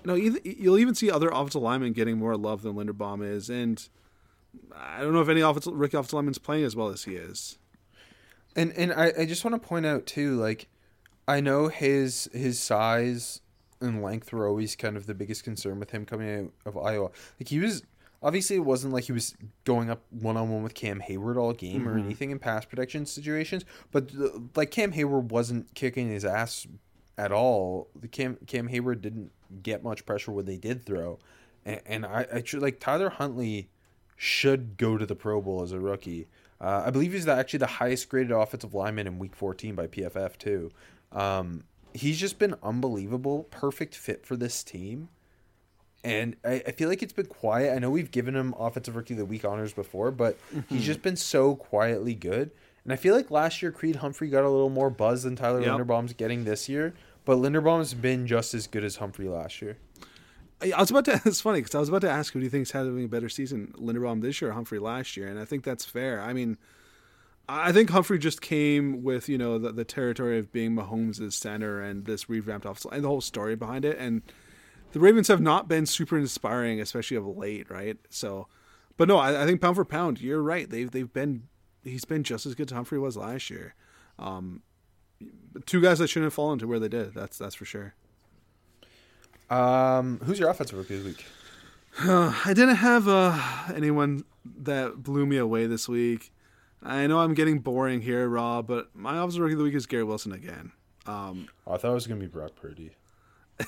[0.04, 3.88] you know, you'll even see other offensive linemen getting more love than Linderbaum is, and
[4.76, 7.58] I don't know if any offensive rookie offensive lineman's playing as well as he is.
[8.56, 10.68] And and I, I just want to point out too, like
[11.28, 13.42] I know his his size
[13.82, 17.12] and length were always kind of the biggest concern with him coming out of Iowa.
[17.40, 17.84] Like he was
[18.22, 21.54] obviously it wasn't like he was going up one on one with Cam Heyward all
[21.54, 21.90] game mm-hmm.
[21.90, 24.12] or anything in pass protection situations, but
[24.56, 26.68] like Cam Heyward wasn't kicking his ass
[27.18, 27.90] at all.
[28.00, 29.32] The Cam Cam Heyward didn't
[29.64, 31.20] get much pressure when they did throw,
[31.66, 33.70] and, and I, I like Tyler Huntley
[34.16, 36.28] should go to the Pro Bowl as a rookie.
[36.60, 39.86] Uh, I believe he's the, actually the highest graded offensive lineman in Week 14 by
[39.86, 40.72] PFF too.
[41.12, 45.10] Um, he's just been unbelievable, perfect fit for this team.
[46.04, 47.76] And I, I, feel like it's been quiet.
[47.76, 50.76] I know we've given him offensive rookie of the week honors before, but mm-hmm.
[50.76, 52.52] he's just been so quietly good.
[52.84, 55.62] And I feel like last year Creed Humphrey got a little more buzz than Tyler
[55.62, 55.72] yep.
[55.72, 56.94] Linderbaum's getting this year.
[57.26, 59.78] But Linderbaum's been just as good as Humphrey last year.
[60.62, 61.22] I was about to.
[61.26, 63.28] It's funny because I was about to ask who do you think's having a better
[63.28, 66.22] season, Linderbaum this year or Humphrey last year, and I think that's fair.
[66.22, 66.58] I mean,
[67.50, 71.82] I think Humphrey just came with you know the, the territory of being Mahomes' center
[71.82, 74.22] and this revamped offense and the whole story behind it, and
[74.92, 77.98] the Ravens have not been super inspiring, especially of late, right?
[78.10, 78.48] So,
[78.96, 80.70] but no, I, I think pound for pound, you're right.
[80.70, 81.48] They've they've been
[81.84, 83.76] he's been just as good as Humphrey was last year.
[84.20, 84.62] Um,
[85.66, 87.14] two guys that shouldn't have fallen to where they did.
[87.14, 87.96] That's that's for sure.
[89.50, 91.26] Um, who's your offensive rookie this week?
[92.00, 93.40] Uh, I didn't have uh,
[93.74, 96.32] anyone that blew me away this week.
[96.84, 99.86] I know I'm getting boring here, Rob, but my offensive rookie of the week is
[99.86, 100.72] Garrett Wilson again.
[101.06, 102.92] Um, oh, I thought it was going to be Brock Purdy.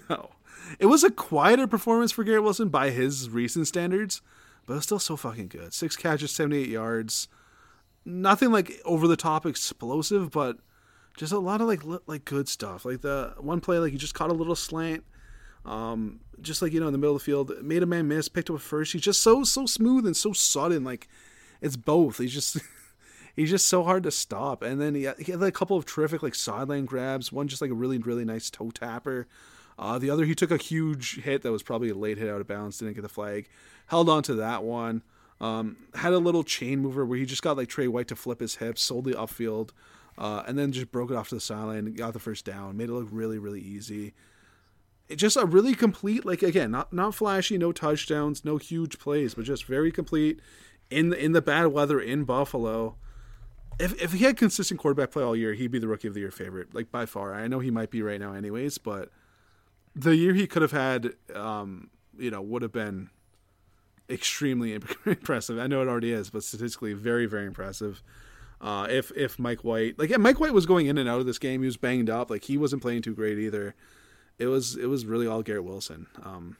[0.10, 0.30] no,
[0.78, 4.22] it was a quieter performance for Garrett Wilson by his recent standards,
[4.66, 5.74] but it was still so fucking good.
[5.74, 7.28] Six catches, 78 yards.
[8.04, 10.58] Nothing like over the top explosive, but
[11.16, 12.84] just a lot of like like good stuff.
[12.84, 15.04] Like the one play, like he just caught a little slant,
[15.64, 18.28] um, just like you know in the middle of the field, made a man miss,
[18.28, 18.92] picked up a first.
[18.92, 20.84] He's just so so smooth and so sudden.
[20.84, 21.08] Like
[21.60, 22.18] it's both.
[22.18, 22.58] He's just
[23.36, 24.62] he's just so hard to stop.
[24.62, 27.30] And then he had, he had like a couple of terrific like sideline grabs.
[27.30, 29.28] One just like a really really nice toe tapper.
[29.78, 32.40] Uh, the other he took a huge hit that was probably a late hit out
[32.40, 33.48] of bounds, didn't get the flag.
[33.86, 35.02] Held on to that one.
[35.40, 38.40] Um, had a little chain mover where he just got like Trey White to flip
[38.40, 39.70] his hips, sold the upfield
[40.18, 42.88] uh, and then just broke it off to the sideline, got the first down, made
[42.88, 44.14] it look really, really easy.
[45.08, 49.34] It just a really complete, like again, not not flashy, no touchdowns, no huge plays,
[49.34, 50.40] but just very complete
[50.90, 52.96] in the, in the bad weather in Buffalo.
[53.78, 56.20] If if he had consistent quarterback play all year, he'd be the rookie of the
[56.20, 57.34] year favorite, like by far.
[57.34, 59.10] I know he might be right now, anyways, but
[59.94, 63.10] the year he could have had, um, you know, would have been
[64.08, 64.74] extremely
[65.06, 65.58] impressive.
[65.58, 68.02] I know it already is, but statistically, very, very impressive.
[68.60, 71.26] Uh, if if Mike White like yeah, Mike White was going in and out of
[71.26, 72.30] this game, he was banged up.
[72.30, 73.74] Like he wasn't playing too great either.
[74.38, 76.06] It was it was really all Garrett Wilson.
[76.22, 76.56] Um,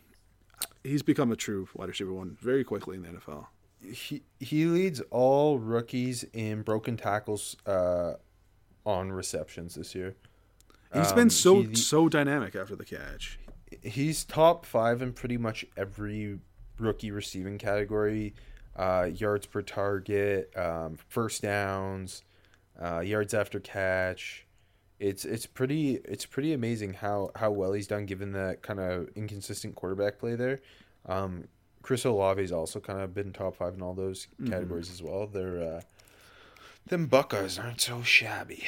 [0.83, 3.47] he's become a true wide receiver one very quickly in the NFL.
[3.85, 8.15] He he leads all rookies in broken tackles uh,
[8.85, 10.17] on receptions this year.
[10.95, 13.39] He's um, been so he, so dynamic after the catch.
[13.83, 16.39] He's top five in pretty much every
[16.79, 18.35] rookie receiving category
[18.77, 22.23] uh, yards per target, um, first downs,
[22.83, 24.47] uh, yards after catch.
[24.99, 29.09] It's it's pretty it's pretty amazing how, how well he's done given that kind of
[29.17, 30.61] inconsistent quarterback play there.
[31.07, 31.49] Um,
[31.83, 34.53] Chris Olave's also kind of been top five in all those mm-hmm.
[34.53, 34.95] categories mm-hmm.
[34.95, 35.27] as well.
[35.27, 35.81] They're uh,
[36.87, 38.65] them Buckeyes aren't so shabby.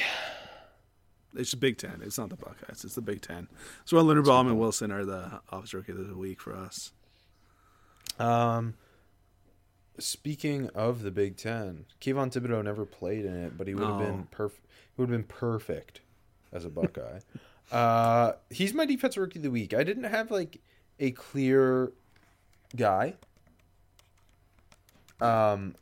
[1.37, 2.01] It's the Big Ten.
[2.05, 2.85] It's not the Buckeyes.
[2.85, 3.49] It's the Big Ten.
[3.85, 6.93] So well, Linderbaum and Wilson are the officer rookie of the week for us.
[8.19, 8.75] Um,
[9.99, 14.01] Speaking of the Big Ten, Kayvon Thibodeaux never played in it, but he would have
[14.01, 14.05] oh.
[14.05, 14.67] been perfect.
[14.97, 16.01] He would have been perfect
[16.53, 17.21] as a Buckeye.
[17.73, 19.73] uh, he's my defensive rookie of the week.
[19.73, 20.61] I didn't have like
[20.99, 21.93] a clear
[22.75, 23.15] guy.
[25.21, 25.77] Um,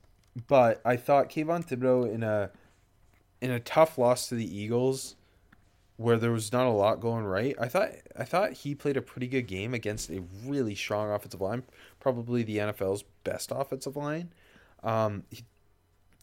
[0.46, 2.50] but I thought Kayvon Thibodeaux in a
[3.40, 5.16] in a tough loss to the Eagles,
[6.02, 7.54] where there was not a lot going right.
[7.60, 11.40] I thought I thought he played a pretty good game against a really strong offensive
[11.40, 11.64] line,
[12.00, 14.32] probably the NFL's best offensive line.
[14.82, 15.44] Um, he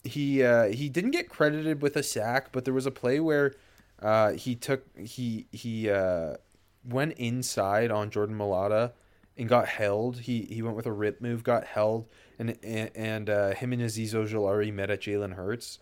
[0.02, 3.54] he, uh, he didn't get credited with a sack, but there was a play where
[4.00, 6.36] uh, he took he he uh,
[6.84, 8.92] went inside on Jordan Mailata
[9.36, 10.20] and got held.
[10.20, 13.82] He he went with a rip move, got held, and and, and uh, him and
[13.82, 15.78] Azeez Ojulari met at Jalen Hurts.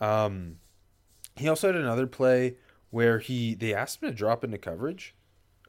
[0.00, 0.56] Um,
[1.36, 2.56] he also had another play
[2.94, 5.16] where he they asked him to drop into coverage,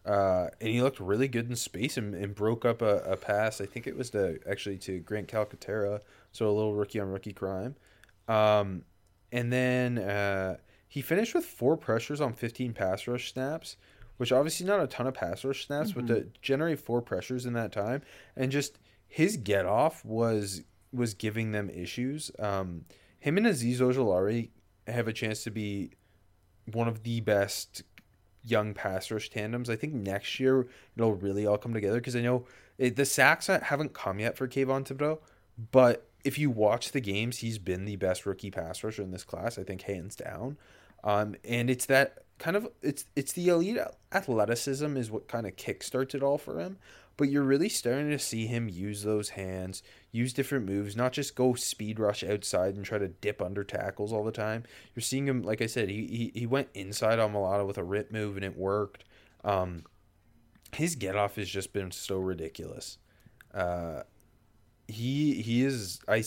[0.06, 3.60] uh, and he looked really good in space and, and broke up a, a pass.
[3.60, 7.34] I think it was to actually to Grant Calcaterra, so a little rookie on rookie
[7.34, 7.76] crime.
[8.28, 8.84] Um,
[9.32, 10.58] and then uh,
[10.88, 13.76] he finished with four pressures on 15 pass rush snaps,
[14.18, 16.06] which obviously not a ton of pass rush snaps, Mm-hmm.
[16.06, 18.04] but to generate four pressures in that time
[18.36, 20.62] and just his get off was
[20.94, 22.30] was giving them issues.
[22.38, 22.86] Um,
[23.20, 24.50] him and Azeez Ojulari
[24.88, 25.90] have a chance to be
[26.72, 27.84] one of the best
[28.44, 29.70] young pass rush tandems.
[29.70, 32.46] I think next year it'll really all come together because I know
[32.78, 35.20] it, the sacks haven't come yet for Kayvon Thibodeaux,
[35.72, 39.24] but if you watch the games, he's been the best rookie pass rusher in this
[39.24, 39.58] class.
[39.58, 40.58] I think hands down.
[41.06, 43.78] Um, and it's that kind of it's it's the elite
[44.12, 46.78] athleticism is what kind of kickstarts it all for him.
[47.18, 51.34] But you're really starting to see him use those hands, use different moves, not just
[51.34, 54.64] go speed rush outside and try to dip under tackles all the time.
[54.94, 57.86] You're seeing him, like I said, he he, he went inside on Mailata with a
[57.86, 59.06] rip move and it worked.
[59.46, 59.84] Um,
[60.74, 62.98] his get off has just been so ridiculous.
[63.54, 64.02] Uh,
[64.88, 66.24] he he is I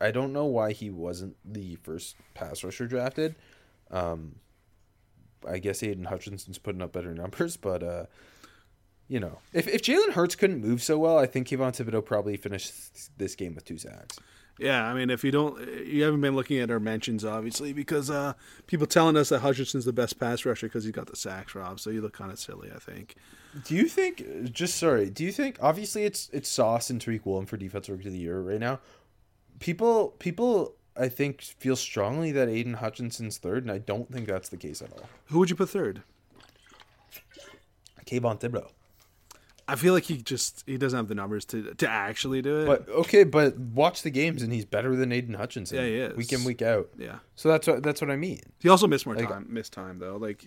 [0.00, 3.36] I don't know why he wasn't the first pass rusher drafted.
[3.90, 4.36] Um,
[5.48, 8.06] I guess Aidan Hutchinson's putting up better numbers, but uh,
[9.08, 12.36] you know, if if Jalen Hurts couldn't move so well, I think Kayvon Thibodeaux probably
[12.36, 14.18] finished this game with two sacks.
[14.60, 18.10] Yeah, I mean, if you don't, you haven't been looking at our mentions, obviously, because
[18.10, 18.34] uh,
[18.66, 21.80] people telling us that Hutchinson's the best pass rusher because he got the sacks, Rob.
[21.80, 23.14] So you look kind of silly, I think.
[23.64, 24.52] Do you think?
[24.52, 25.08] Just sorry.
[25.08, 25.56] Do you think?
[25.62, 28.80] Obviously, it's it's Sauce and Tariq Woolen for defensive rookie of the year right now.
[29.60, 34.48] People people I think feel strongly that Aidan Hutchinson's third, and I don't think that's
[34.48, 35.08] the case at all.
[35.26, 36.02] Who would you put third?
[38.06, 38.70] Kayvon Thibodeaux.
[39.68, 42.66] I feel like he just he doesn't have the numbers to to actually do it.
[42.66, 45.78] But okay, but watch the games, and he's better than Aidan Hutchinson.
[45.78, 46.16] Yeah, he is.
[46.16, 46.88] week in week out.
[46.98, 48.40] yeah, So that's what that's what I mean.
[48.58, 50.16] he also missed more Like- time, missed time though.
[50.16, 50.44] Like,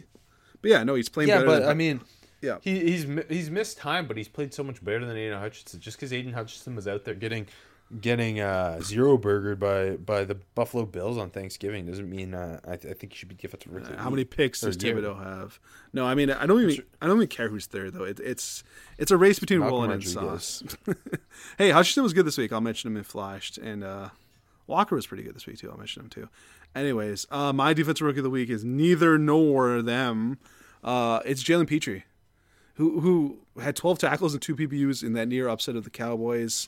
[0.62, 1.30] but yeah, no, he's playing.
[1.30, 2.02] Yeah, better but than- I mean,
[2.42, 5.80] yeah, He, he's he's missed time, but he's played so much better than Aidan Hutchinson.
[5.80, 7.48] Just because Aiden Hutchinson was out there getting
[8.02, 12.76] getting uh, zero burgered by by the Buffalo Bills on Thanksgiving doesn't mean uh, I,
[12.76, 13.92] th- I think you should be defensive rookie.
[13.92, 14.78] of the How many picks does.
[14.78, 15.60] Thibodeaux have?
[15.94, 18.04] No, I mean I don't even I don't even care who's third though.
[18.04, 18.64] It, it's
[18.98, 20.04] it's a race between Malcolm Woolen and.
[20.04, 20.64] Sauce.
[21.58, 22.52] hey, Hutchinson was good this week.
[22.52, 24.10] I'll mention him in flashed, and uh,
[24.68, 25.70] Walker was pretty good this week too.
[25.70, 26.30] I'll mention him too.
[26.76, 30.40] Anyways, uh, my defensive rookie of the week is neither nor them.
[30.84, 32.04] Uh, it's Jalen Pitre,
[32.76, 36.68] who who had 12 tackles and two PBUs in that near upset of the Cowboys.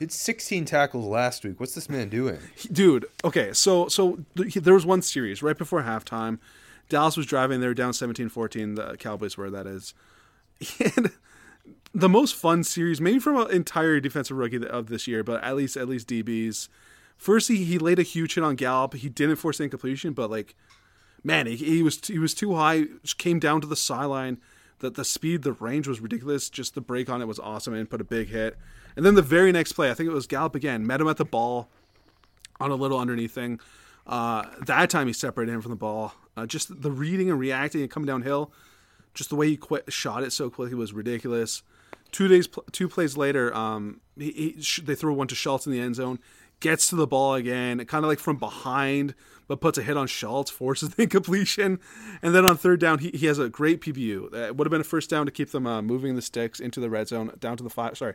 [0.00, 1.60] Had 16 tackles last week.
[1.60, 2.38] What's this man doing?
[2.72, 6.38] dude okay so so there was one series right before halftime.
[6.88, 9.94] Dallas was driving they were down 17-14 the cowboys were that is.
[10.96, 11.10] And
[11.94, 15.56] the most fun series maybe from an entire defensive rookie of this year but at
[15.56, 16.68] least at least dbs
[17.16, 18.94] first he, he laid a huge hit on gallup.
[18.94, 20.56] He didn't force the incompletion but like
[21.22, 22.86] man he, he was he was too high
[23.18, 24.38] came down to the sideline.
[24.80, 26.50] The, the speed the range was ridiculous.
[26.50, 28.58] Just the break on it was awesome and put a big hit
[28.96, 31.16] and then the very next play i think it was gallup again met him at
[31.16, 31.68] the ball
[32.60, 33.60] on a little underneath thing.
[34.06, 36.14] Uh, that time he separated him from the ball.
[36.36, 38.52] Uh, just the reading and reacting and coming downhill,
[39.14, 41.62] just the way he quit, shot it so quickly was ridiculous.
[42.10, 45.80] Two days, two plays later, um, he, he, they throw one to Schultz in the
[45.80, 46.18] end zone,
[46.60, 49.14] gets to the ball again, kind of like from behind,
[49.46, 51.80] but puts a hit on Schultz, forces the incompletion,
[52.22, 54.30] and then on third down he, he has a great PBU.
[54.32, 56.78] That would have been a first down to keep them uh, moving the sticks into
[56.80, 58.14] the red zone, down to the five, sorry,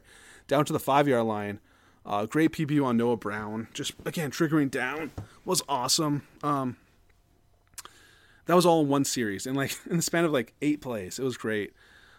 [0.49, 1.62] down to the five yard line.
[2.05, 3.69] Uh, great PBU on Noah Brown.
[3.73, 5.12] Just again triggering down
[5.45, 6.23] was awesome.
[6.43, 6.75] Um,
[8.47, 11.19] that was all in one series and like in the span of like eight plays.
[11.19, 11.71] It was great.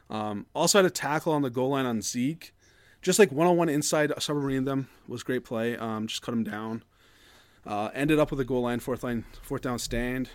[0.08, 2.54] Um, also had a tackle on the goal line on Zeke,
[3.02, 5.76] just like one on one inside submarine them was great play.
[5.76, 6.82] Um, just cut him down.
[7.66, 10.30] Uh, ended up with a goal line fourth line fourth down stand.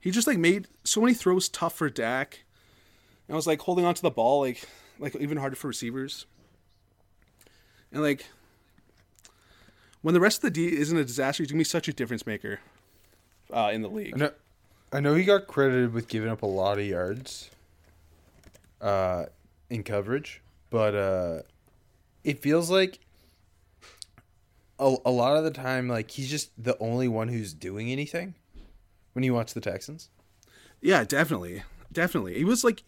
[0.00, 2.40] He just like made so many throws tough for Dak.
[3.28, 4.66] And I was like holding on to the ball like
[5.00, 6.26] like even harder for receivers.
[7.90, 8.26] And like
[10.02, 12.26] when the rest of the D isn't a disaster, he's gonna be such a difference
[12.26, 12.60] maker
[13.52, 14.14] uh, in the league.
[14.14, 14.30] I know,
[14.92, 17.50] I know he got credited with giving up a lot of yards
[18.80, 19.26] uh,
[19.68, 21.42] in coverage, but uh,
[22.22, 23.00] it feels like
[24.78, 28.34] a, a lot of the time, like he's just the only one who's doing anything
[29.14, 30.08] when you watch the Texans.
[30.80, 32.34] Yeah, definitely, definitely.
[32.34, 32.82] He was like,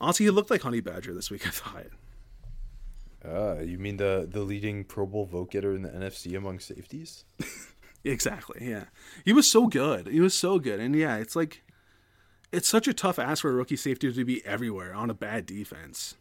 [0.00, 1.46] honestly, he looked like Honey Badger this week.
[1.46, 1.86] I thought.
[3.24, 7.24] Uh, you mean the the leading Pro Bowl vote getter in the NFC among safeties?
[8.04, 8.64] Exactly.
[8.68, 8.84] Yeah,
[9.24, 10.06] he was so good.
[10.06, 11.64] He was so good, and yeah, it's like,
[12.52, 15.44] it's such a tough ask for a rookie safety to be everywhere on a bad
[15.44, 16.14] defense.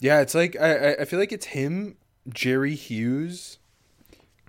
[0.00, 1.96] Yeah, it's like I I- feel like it's him,
[2.28, 3.58] Jerry Hughes,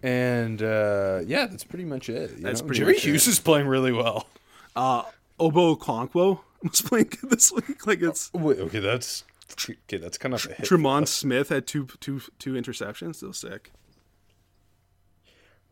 [0.02, 2.32] and uh, yeah, that's pretty much it.
[2.38, 2.66] you That's know?
[2.68, 3.32] pretty Jerry Hughes it.
[3.32, 4.28] is playing really well.
[4.76, 5.04] Uh,
[5.40, 7.86] Ogbo Okoronkwo was playing good this week.
[7.88, 9.24] Like it's Wait, okay, that's
[9.70, 9.98] okay.
[9.98, 10.68] That's kind of a hit.
[10.68, 13.16] Tremon Smith had two two two interceptions.
[13.16, 13.72] Still sick.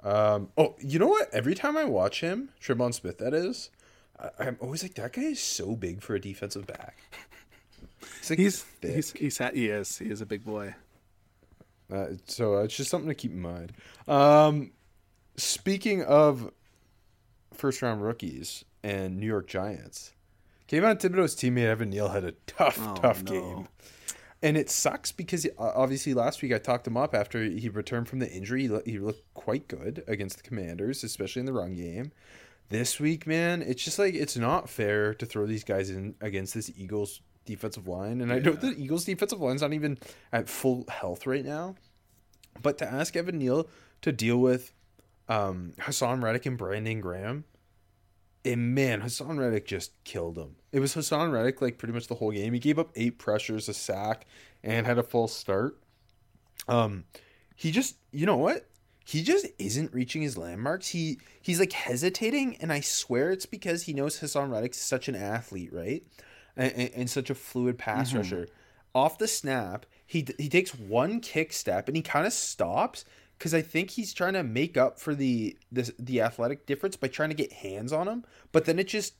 [0.01, 1.33] Um, oh, you know what?
[1.33, 3.69] Every time I watch him, Tremon Smith, that is,
[4.17, 6.97] I, I'm always like, that guy is so big for a defensive back.
[8.21, 8.95] He's like He's thick.
[8.95, 10.73] he's he's ha- he is he is a big boy.
[11.91, 13.73] Uh, so uh, it's just something to keep in mind.
[14.07, 14.71] Um,
[15.35, 16.51] speaking of
[17.53, 20.13] first round rookies and New York Giants,
[20.69, 23.31] Kayvon Thibodeaux's teammate Evan Neal had a tough, Oh, tough no.
[23.31, 23.67] game.
[24.41, 28.07] And it sucks because uh, obviously last week I talked him up after he returned
[28.07, 28.69] from the injury.
[28.85, 32.11] He, looked quite good against the Commanders, especially in the run game.
[32.69, 36.53] This week, man, it's just like it's not fair to throw these guys in against
[36.53, 38.21] this Eagles defensive line.
[38.21, 39.97] And I know the Eagles defensive line's not even
[40.31, 41.75] at full health right now.
[42.61, 43.67] But to ask Evan Neal
[44.03, 44.71] to deal with
[45.27, 47.43] um, Haason Reddick and Brandon Graham,
[48.45, 50.55] and man, Haason Reddick just killed him.
[50.71, 52.53] It was Haason Reddick like pretty much the whole game.
[52.53, 54.25] He gave up eight pressures, a sack,
[54.63, 55.77] and had a full start.
[56.67, 57.05] Um,
[57.55, 58.67] he just, you know what?
[59.05, 60.89] He just isn't reaching his landmarks.
[60.89, 65.15] He he's like hesitating, and I swear it's because he knows Haason Reddick's such an
[65.15, 66.03] athlete, right?
[66.55, 68.47] And, and, and such a fluid pass rusher.
[68.93, 73.03] Off the snap, he he takes one kick step, and he kind of stops
[73.39, 77.07] because I think he's trying to make up for the the the athletic difference by
[77.07, 78.25] trying to get hands on him.
[78.51, 79.13] But then it just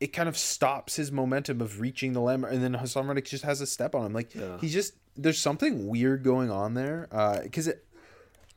[0.00, 3.44] it kind of stops his momentum of reaching the landmark, and then Haason Reddick just
[3.44, 4.12] has a step on him.
[4.14, 7.08] Like he just there's something weird going on there
[7.42, 7.84] because it.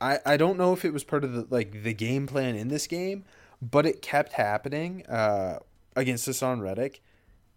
[0.00, 2.68] I, I don't know if it was part of the like the game plan in
[2.68, 3.24] this game,
[3.62, 5.60] but it kept happening uh,
[5.94, 7.00] against Haason Reddick,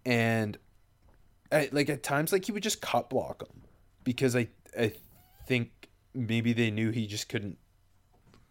[0.06, 0.58] and
[1.52, 3.64] I, like at times like he would just cut block him
[4.04, 4.94] because I I
[5.48, 7.58] think maybe they knew he just couldn't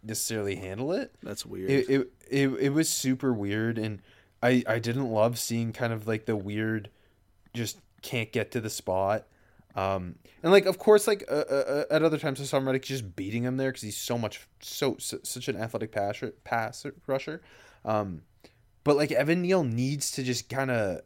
[0.03, 1.15] necessarily handle it.
[1.23, 1.71] That's weird.
[1.71, 4.03] It it it, it was super weird, and
[4.43, 6.91] I I didn't love seeing kind of like the weird,
[7.55, 9.27] just can't get to the spot.
[9.75, 13.43] Um, and like of course like uh, uh, at other times Haason Reddick just beating
[13.43, 17.43] him there because he's so much so, so such an athletic pass pass rusher.
[17.85, 18.23] Um,
[18.85, 21.03] but like Evan Neal needs to just kind of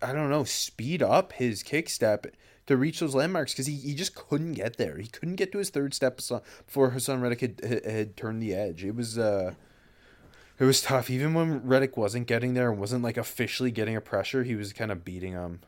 [0.00, 2.26] I don't know speed up his kick step
[2.66, 4.96] to reach those landmarks because he, he just couldn't get there.
[4.96, 6.16] He couldn't get to his third step
[6.66, 8.82] before Haason Reddick had, had, had turned the edge.
[8.82, 9.54] It was uh
[10.58, 11.10] it was tough.
[11.10, 14.72] Even when Reddick wasn't getting there and wasn't like officially getting a pressure, he was
[14.72, 15.60] kind of beating him.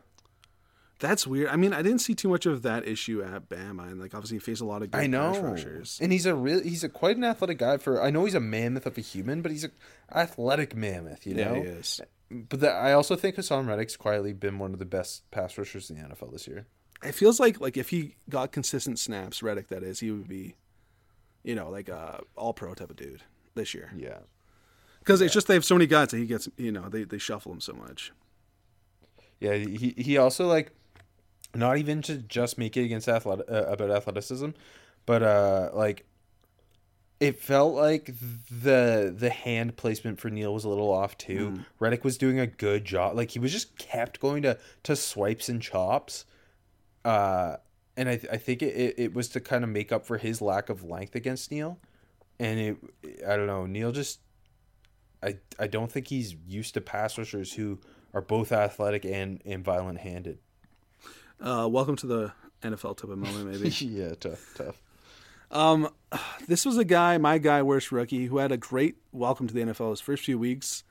[0.99, 1.49] That's weird.
[1.51, 4.37] I mean, I didn't see too much of that issue at Bama, and like obviously
[4.37, 5.99] he faced a lot of good I know, pass rushers.
[6.01, 7.77] and he's a real he's a quite an athletic guy.
[7.77, 9.71] For I know he's a mammoth of a human, but he's a
[10.15, 11.27] athletic mammoth.
[11.27, 12.01] You Yeah, know, he is.
[12.31, 15.91] But the, I also think Haason Reddick's quietly been one of the best pass rushers
[15.91, 16.67] in the NFL this year.
[17.05, 20.55] It feels like like if he got consistent snaps, Reddick that is, he would be,
[21.45, 23.23] you know, like a all pro type of dude
[23.55, 23.93] this year.
[23.95, 24.21] Yeah,
[25.07, 27.19] Because it's just they have so many guys that he gets, you know, they, they
[27.19, 28.13] shuffle him so much.
[29.41, 29.55] yeah.
[29.55, 30.73] He he also like
[31.55, 34.51] not even to just make it against athletic uh, about athleticism,
[35.07, 36.07] but uh like
[37.21, 38.07] it felt like
[38.51, 41.55] the the hand placement for Neal was a little off too.
[41.79, 43.17] Reddick was doing a good job.
[43.17, 46.25] Like he was just kept going to to swipes and chops.
[47.05, 47.57] Uh
[47.97, 50.43] and I I think it, it, it was to kind of make up for his
[50.43, 51.79] lack of length against Neal.
[52.39, 52.77] And it
[53.27, 54.21] I don't know, Neal just
[55.27, 57.79] I I don't think he's used to pass rushers who
[58.15, 60.39] are both athletic and, and violent handed.
[61.41, 63.69] Uh, welcome to the NFL type of moment, maybe.
[63.85, 64.81] yeah, tough, tough.
[65.51, 65.91] Um,
[66.49, 69.61] this was a guy, my guy, worst rookie, who had a great welcome to the
[69.61, 70.85] NFL his first few weeks.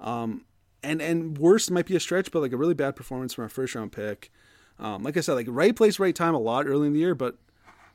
[0.00, 0.44] Um,
[0.82, 3.48] and and worst might be a stretch, but like a really bad performance from a
[3.48, 4.30] first round pick.
[4.78, 7.14] Um, like I said, like right place, right time a lot early in the year,
[7.14, 7.38] but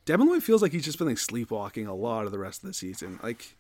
[0.08, 2.68] Devin Lloyd feels like he's just been like sleepwalking a lot of the rest of
[2.68, 3.20] the season.
[3.22, 3.58] Like,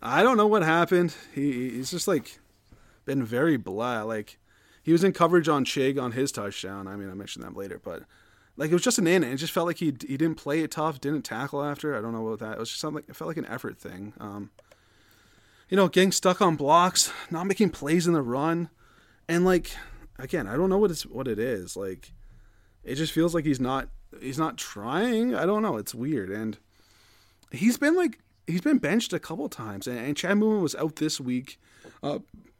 [0.00, 1.14] I don't know what happened.
[1.34, 2.38] He he's just like
[3.04, 4.02] been very blah.
[4.02, 4.38] Like
[4.82, 6.88] he was in coverage on Chig on his touchdown.
[6.88, 8.04] I mean, I mentioned that later, but
[8.56, 9.22] like it was just an in.
[9.22, 11.94] It just felt like he he didn't play it tough, didn't tackle after.
[11.94, 12.56] I don't know about that.
[12.56, 13.04] It was just something.
[13.06, 14.14] It felt like an effort thing.
[14.18, 14.52] Um,
[15.68, 18.70] you know, getting stuck on blocks, not making plays in the run,
[19.28, 19.70] and like
[20.18, 21.76] again, I don't know what it's what it is.
[21.76, 22.12] Like,
[22.84, 23.90] it just feels like he's not
[24.20, 25.34] he's not trying.
[25.34, 25.76] I don't know.
[25.76, 26.58] It's weird, and
[27.50, 30.96] he's been like he's been benched a couple times, and, and Chad Muma was out
[30.96, 31.58] this week,
[32.02, 32.18] uh,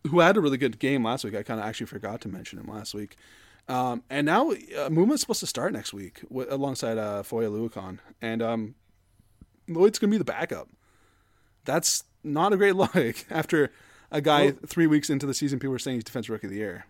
[0.08, 1.34] who had a really good game last week.
[1.34, 3.16] I kind of actually forgot to mention him last week.
[3.68, 7.98] Um, and now uh, Muma's supposed to start next week w- alongside uh, Foye Oluokun,
[8.20, 8.74] and um,
[9.68, 10.68] Lloyd's gonna be the backup.
[11.64, 12.96] That's not a great look
[13.30, 13.70] after
[14.10, 15.58] a guy Well- three weeks into the season.
[15.58, 16.86] People were saying he's defensive rookie of the year.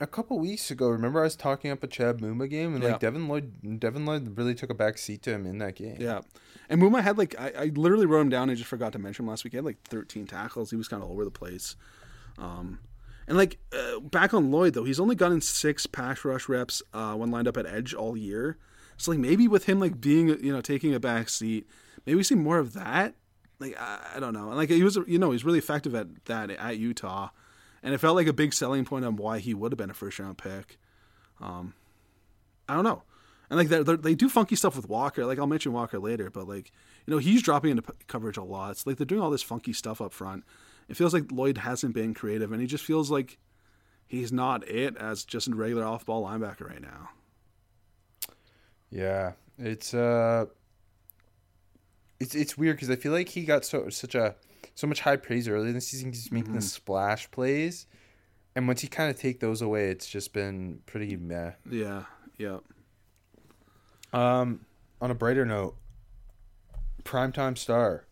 [0.00, 2.90] A couple weeks ago, remember I was talking up a Chad Muma game, and Yeah.
[2.92, 5.96] like Devin Lloyd, Devin Lloyd really took a back seat to him in that game.
[6.00, 6.20] Yeah.
[6.68, 9.24] And Muma had like I, I literally wrote him down and just forgot to mention
[9.24, 9.52] him last week.
[9.52, 10.70] He had like 13 tackles.
[10.70, 11.76] He was kind of all over the place.
[12.38, 12.80] Um,
[13.28, 17.14] and like uh, back on Lloyd though, he's only gotten six pass rush reps uh,
[17.14, 18.58] when lined up at edge all year.
[18.96, 21.68] So like maybe with him like being you know taking a back seat,
[22.04, 23.14] maybe we see more of that.
[23.60, 24.48] Like I, I don't know.
[24.48, 27.28] And like he was you know he's really effective at that at Utah,
[27.84, 29.94] and it felt like a big selling point on why he would have been a
[29.94, 30.78] first round pick.
[31.40, 31.74] Um,
[32.66, 33.02] I don't know.
[33.50, 35.26] And like they're, they do funky stuff with Walker.
[35.26, 36.72] Like I'll mention Walker later, but like
[37.06, 38.70] you know he's dropping into p- coverage a lot.
[38.70, 40.44] It's like they're doing all this funky stuff up front.
[40.88, 43.38] It feels like Lloyd hasn't been creative, and he just feels like
[44.06, 47.10] he's not it as just a regular off-ball linebacker right now.
[48.90, 50.46] Yeah, it's uh,
[52.18, 54.36] it's it's weird because I feel like he got so such a
[54.74, 56.12] so much high praise early in the season.
[56.12, 57.86] He's making the splash plays,
[58.54, 61.52] and once you kind of take those away, it's just been pretty meh.
[61.70, 62.04] Yeah,
[62.38, 62.58] yeah.
[64.12, 64.60] Um,
[65.00, 65.76] on a brighter note,
[67.04, 68.06] primetime star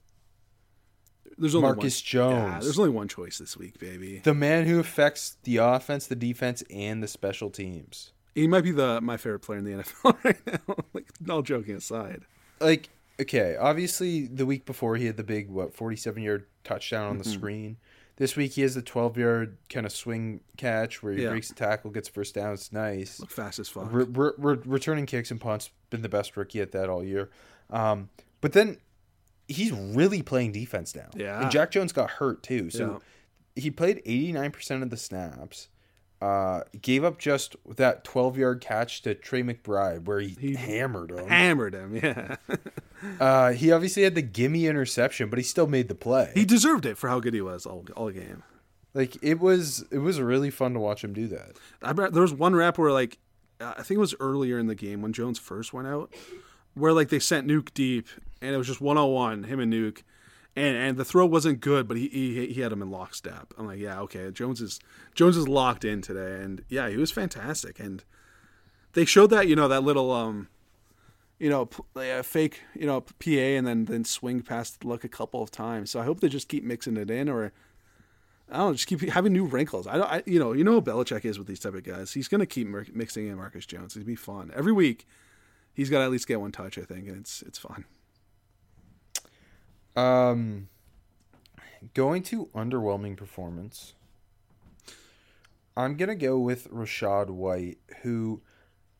[1.38, 2.52] There's only Marcus one, Jones.
[2.52, 4.18] Yeah, there's only one choice this week, baby.
[4.18, 8.12] the man who affects the offense, the defense, and the special teams.
[8.34, 10.76] He might be the my favorite player in the NFL right now.
[10.92, 12.22] like, all joking aside.
[12.60, 12.88] like
[13.22, 17.18] okay, obviously the week before he had the big what forty seven yard touchdown on
[17.18, 17.32] the Mm-hmm.
[17.32, 17.76] screen.
[18.16, 21.30] This week he has the twelve yard kind of swing catch where he Yeah.
[21.30, 22.52] breaks the tackle, gets first down.
[22.52, 23.18] It's nice.
[23.18, 23.88] Look fast as fuck.
[23.90, 27.30] Re- re- re- returning kicks and punts been the best rookie at that all year.
[27.70, 28.10] Um,
[28.42, 28.76] but then
[29.48, 31.08] he's really playing defense now.
[31.16, 31.40] Yeah.
[31.42, 33.00] and Jack Jones got hurt too, so
[33.56, 35.68] he played eighty nine percent of the snaps.
[36.22, 41.10] Uh, gave up just that twelve yard catch to Trey McBride where he, He hammered
[41.10, 41.26] him.
[41.26, 42.36] Hammered him, yeah.
[43.18, 46.30] Uh, he obviously had the gimme interception, but he still made the play.
[46.34, 48.44] he deserved it for how good he was all all game.
[48.94, 51.56] like it was, it was really fun to watch him do that.
[51.82, 53.18] I there was one rap where like
[53.60, 56.14] uh, I think it was earlier in the game when Jones first went out,
[56.74, 58.06] where like they sent Nuke deep
[58.40, 60.04] and it was just one on one him and Nuke,
[60.54, 63.54] and and the throw wasn't good, but he he, he had him in lockstep.
[63.56, 64.80] I'm like, yeah, okay, Jones is
[65.14, 68.04] Jones is locked in today, and yeah, he was fantastic, and
[68.92, 70.48] they showed that you know that little um.
[71.38, 71.68] You know,
[72.22, 75.90] fake, you know, PA, and then then swing past look a couple of times.
[75.90, 77.50] So I hope they just keep mixing it in, or
[78.48, 79.88] I don't know, just keep having new wrinkles.
[79.88, 82.12] I don't, I, you know, you know Belichick is with these type of guys.
[82.12, 83.96] He's gonna keep mixing in Marcus Jones.
[83.96, 85.04] It'd be fun every week.
[85.74, 87.86] He's got to at least get one touch, I think, and it's it's fun.
[89.96, 90.68] Um,
[91.94, 93.94] going to underwhelming performance.
[95.76, 98.42] I'm gonna go with Rachaad White, who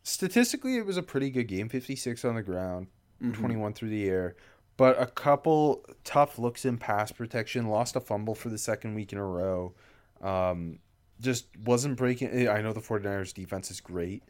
[0.02, 1.68] statistically it was a pretty good game.
[1.68, 2.86] 56 on the ground,
[3.34, 4.36] 21 through the air,
[4.76, 7.68] but a couple tough looks in pass protection.
[7.68, 9.74] Lost a fumble for the second week in a row.
[10.22, 10.78] Um,
[11.20, 12.48] just wasn't breaking.
[12.48, 14.22] I know the 49ers defense is great,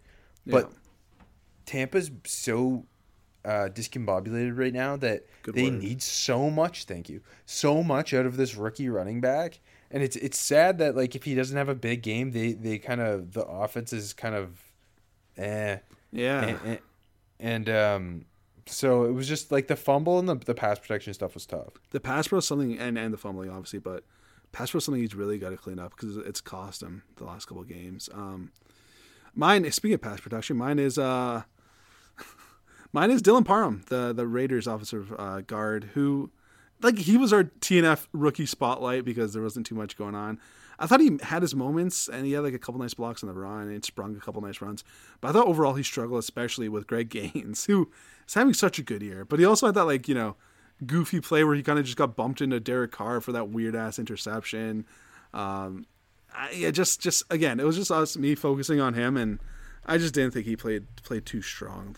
[0.47, 0.77] but Yeah.
[1.65, 2.87] Tampa's so
[3.45, 5.80] uh, discombobulated right now that Good they word.
[5.82, 6.84] need so much.
[6.84, 10.97] Thank you, so much out of this rookie running back, and it's it's sad that
[10.97, 14.12] like if he doesn't have a big game, they they kind of the offense is
[14.12, 14.62] kind of,
[15.36, 15.78] eh,
[16.12, 16.78] Yeah, and, and,
[17.40, 18.24] and um,
[18.66, 21.70] so it was just like the fumble and the the pass protection stuff was tough.
[21.90, 24.05] the pass pro is something, and and the fumbling obviously, but
[24.53, 27.24] pass pro is something he's really got to clean up because it's cost him the
[27.24, 28.09] last couple of games.
[28.14, 28.53] Um,
[29.34, 31.43] mine, speaking of pass protection, mine is uh,
[32.93, 36.30] mine is Dylan Parham, the the Raiders offensive uh, guard, who
[36.82, 40.38] like he was our TNF rookie spotlight because there wasn't too much going on.
[40.78, 43.28] I thought he had his moments and he had like a couple nice blocks on
[43.28, 44.82] the run and sprung a couple nice runs.
[45.20, 47.90] But I thought overall he struggled, especially with Greg Gaines, who
[48.26, 49.24] is having such a good year.
[49.24, 50.36] But he also had that like you know
[50.84, 53.76] goofy play where he kind of just got bumped into Derek Carr for that weird
[53.76, 54.84] ass interception.
[55.32, 55.86] Um,
[56.34, 59.38] I, yeah, just just again, it was just us me focusing on him, and
[59.86, 61.97] I just didn't think he played played too strong.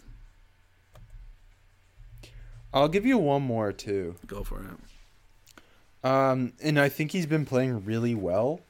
[2.74, 4.16] I'll give you one more too.
[4.26, 6.06] Go for it.
[6.06, 8.60] Um, and I think he's been playing really well,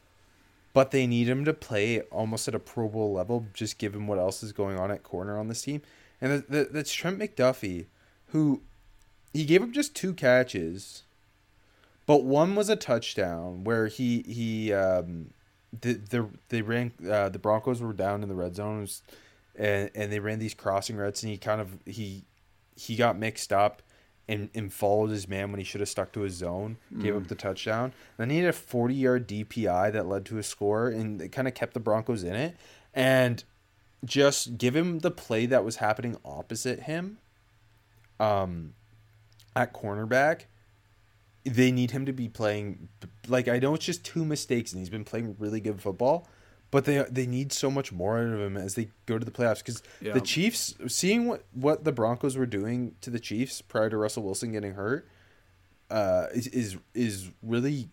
[0.72, 4.18] but they need him to play almost at a Pro Bowl level, just given what
[4.18, 5.82] else is going on at corner on this team.
[6.20, 7.86] And that, that, that's Trent McDuffie,
[8.26, 8.62] who
[9.32, 11.02] he gave up just two catches,
[12.06, 15.30] but one was a touchdown where he he um,
[15.80, 18.86] the, the they ran uh, the Broncos were down in the red zone,
[19.56, 22.24] and and they ran these crossing routes, and he kind of he
[22.76, 23.82] he got mixed up.
[24.26, 27.26] And, and followed his man when he should have stuck to his zone, gave up
[27.28, 27.92] the touchdown.
[28.16, 31.46] Then he had a 40 yard DPI that led to a score, and it kind
[31.46, 32.56] of kept the Broncos in it.
[32.94, 33.44] And
[34.04, 37.18] just give him the play that was happening opposite him
[38.20, 38.74] um
[39.56, 40.42] at cornerback
[41.44, 42.88] they need him to be playing
[43.28, 46.28] like I know it's just two mistakes and he's been playing really good football
[46.74, 49.30] but they they need so much more out of him as they go to the
[49.30, 50.12] playoffs cuz Yeah.
[50.12, 54.24] the Chiefs seeing what what the Broncos were doing to the Chiefs prior to Russell
[54.24, 55.06] Wilson getting hurt
[55.90, 57.88] uh is is, is really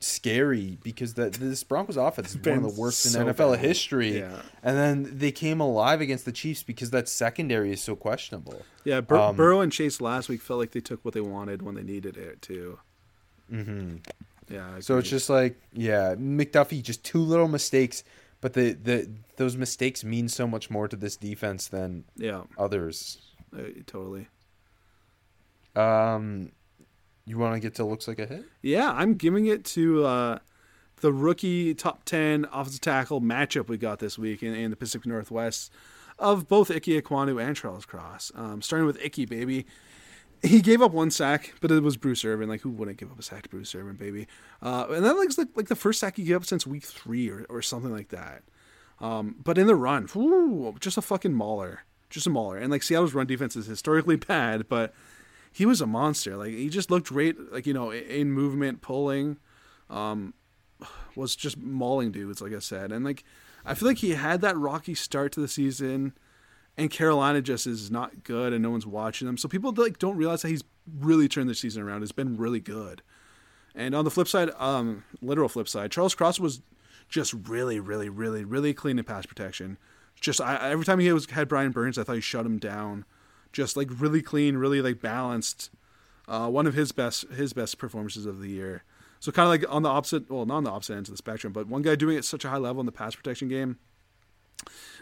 [0.00, 3.60] scary because that this Broncos offense is one of the worst in NFL bad.
[3.60, 4.42] history Yeah.
[4.62, 8.62] and then they came alive against the Chiefs because that secondary is so questionable.
[8.84, 11.62] Yeah, Bur- Um, Burrow and Chase last week felt like they took what they wanted
[11.62, 12.78] when they needed it too.
[13.50, 13.96] hmm
[14.50, 18.02] Yeah, So it's just like, yeah, McDuffie, just two little mistakes,
[18.40, 23.18] but the, the those mistakes mean so much more to this defense than yeah, others.
[23.56, 24.28] uh, totally.
[25.76, 26.52] Um,
[27.26, 28.44] you want to get to looks like a hit?
[28.62, 30.38] Yeah, I'm giving it to uh,
[31.00, 35.06] the rookie top 10 offensive tackle matchup we got this week in, in the Pacific
[35.06, 35.70] Northwest
[36.18, 38.32] of both Ickey Ekwonu and Charles Cross.
[38.34, 39.66] Um, starting with Icky, baby.
[40.42, 42.48] He gave up one sack, but it was Bruce Irvin.
[42.48, 44.28] Like, who wouldn't give up a sack to Bruce Irvin, baby?
[44.62, 47.28] Uh, and that looks like, like the first sack he gave up since week three
[47.28, 48.42] or, or something like that.
[49.00, 50.06] Um, but in the run,
[50.80, 51.84] just a fucking mauler.
[52.10, 52.56] Just a mauler.
[52.56, 54.94] And like Seattle's run defense is historically bad, but
[55.52, 56.36] he was a monster.
[56.36, 59.38] Like he just looked great, like you know, in movement, pulling,
[59.90, 60.34] um,
[61.14, 62.92] was just mauling dudes, like I said.
[62.92, 63.24] And like
[63.64, 66.14] I feel like he had that rocky start to the season,
[66.78, 69.36] and Carolina just is not good, and no one's watching them.
[69.36, 70.62] So people like don't realize that he's
[70.98, 72.04] really turned the season around.
[72.04, 73.02] It's been really good.
[73.74, 76.62] And on the flip side, um, literal flip side, Charles Cross was
[77.08, 79.76] just really, really, really, really clean in pass protection.
[80.20, 83.04] Just I, every time he was had Brian Burns, I thought he shut him down.
[83.52, 85.70] Just like really clean, really like balanced.
[86.28, 88.84] Uh, one of his best his best performances of the year.
[89.18, 91.18] So kind of like on the opposite, well, not on the opposite ends of the
[91.18, 93.48] spectrum, but one guy doing it at such a high level in the pass protection
[93.48, 93.78] game,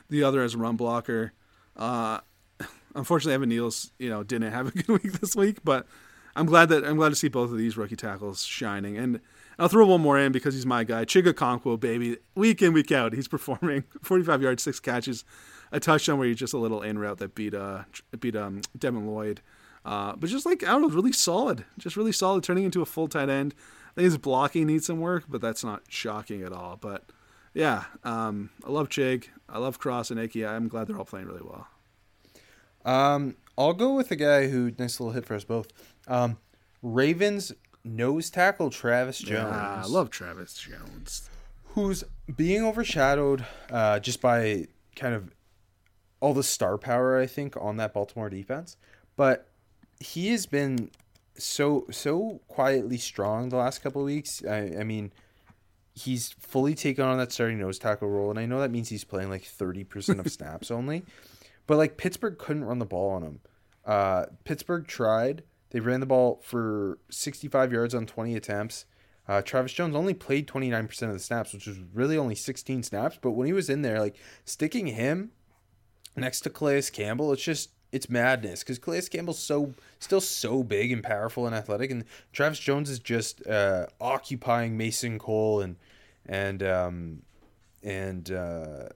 [0.09, 1.35] the other as a run blocker.
[1.77, 2.21] Uh,
[2.95, 5.87] unfortunately, Evan Neal's you know didn't have a good week this week, but
[6.35, 8.97] I'm glad that I'm glad to see both of these rookie tackles shining.
[8.97, 9.21] And
[9.59, 12.19] I'll throw one more in because he's my guy, Chig Okonkwo, baby.
[12.35, 15.25] Week in week out, he's performing 45 yards, six catches,
[15.73, 17.85] a touchdown where he's just a little in route that beat uh
[18.21, 19.41] beat um Devin Lloyd.
[19.85, 22.87] Uh, but just like I don't know, really solid, just really solid, turning into a
[22.87, 23.55] full tight end.
[23.93, 26.77] I think his blocking needs some work, but that's not shocking at all.
[26.79, 27.05] But
[27.57, 30.45] yeah, um, I love Chig, I love Cross and Ickey.
[30.45, 31.67] I'm glad they're all playing really well.
[32.85, 35.69] Um, I'll go with the guy who nice little hit for us both.
[36.07, 36.37] Um,
[36.83, 37.53] Ravens
[37.83, 39.51] nose tackle Travis Jones.
[39.51, 41.31] Yeah, I love Travis Jones.
[41.69, 42.05] who's
[42.37, 45.33] being overshadowed uh, just by kind of
[46.21, 48.77] all the star power I think on that Baltimore defense,
[49.17, 49.49] but
[49.99, 50.91] he has been
[51.39, 54.45] so so quietly strong the last couple of weeks.
[54.45, 55.13] I, I mean,
[55.97, 59.05] he's fully taken on that starting nose tackle role, and I know that means he's
[59.05, 61.05] playing like thirty percent of snaps only,
[61.67, 63.41] but like Pittsburgh couldn't run the ball on him.
[63.85, 65.43] Uh, Pittsburgh tried.
[65.71, 68.85] They ran the ball for 65 yards on 20 attempts.
[69.29, 73.19] Uh, Travis Jones only played 29% of the snaps, which was really only 16 snaps.
[73.21, 75.33] But when he was in there, like sticking him
[76.17, 80.93] next to Calais Campbell, it's just it's madness because Calais Campbell's so still so big
[80.93, 85.77] and powerful and athletic, and Travis Jones is just uh, occupying Mason Cole and
[86.27, 87.23] and um,
[87.83, 88.89] and uh,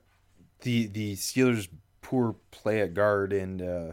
[0.61, 1.67] the the Steelers'
[2.01, 3.61] poor play at guard and.
[3.61, 3.91] Uh,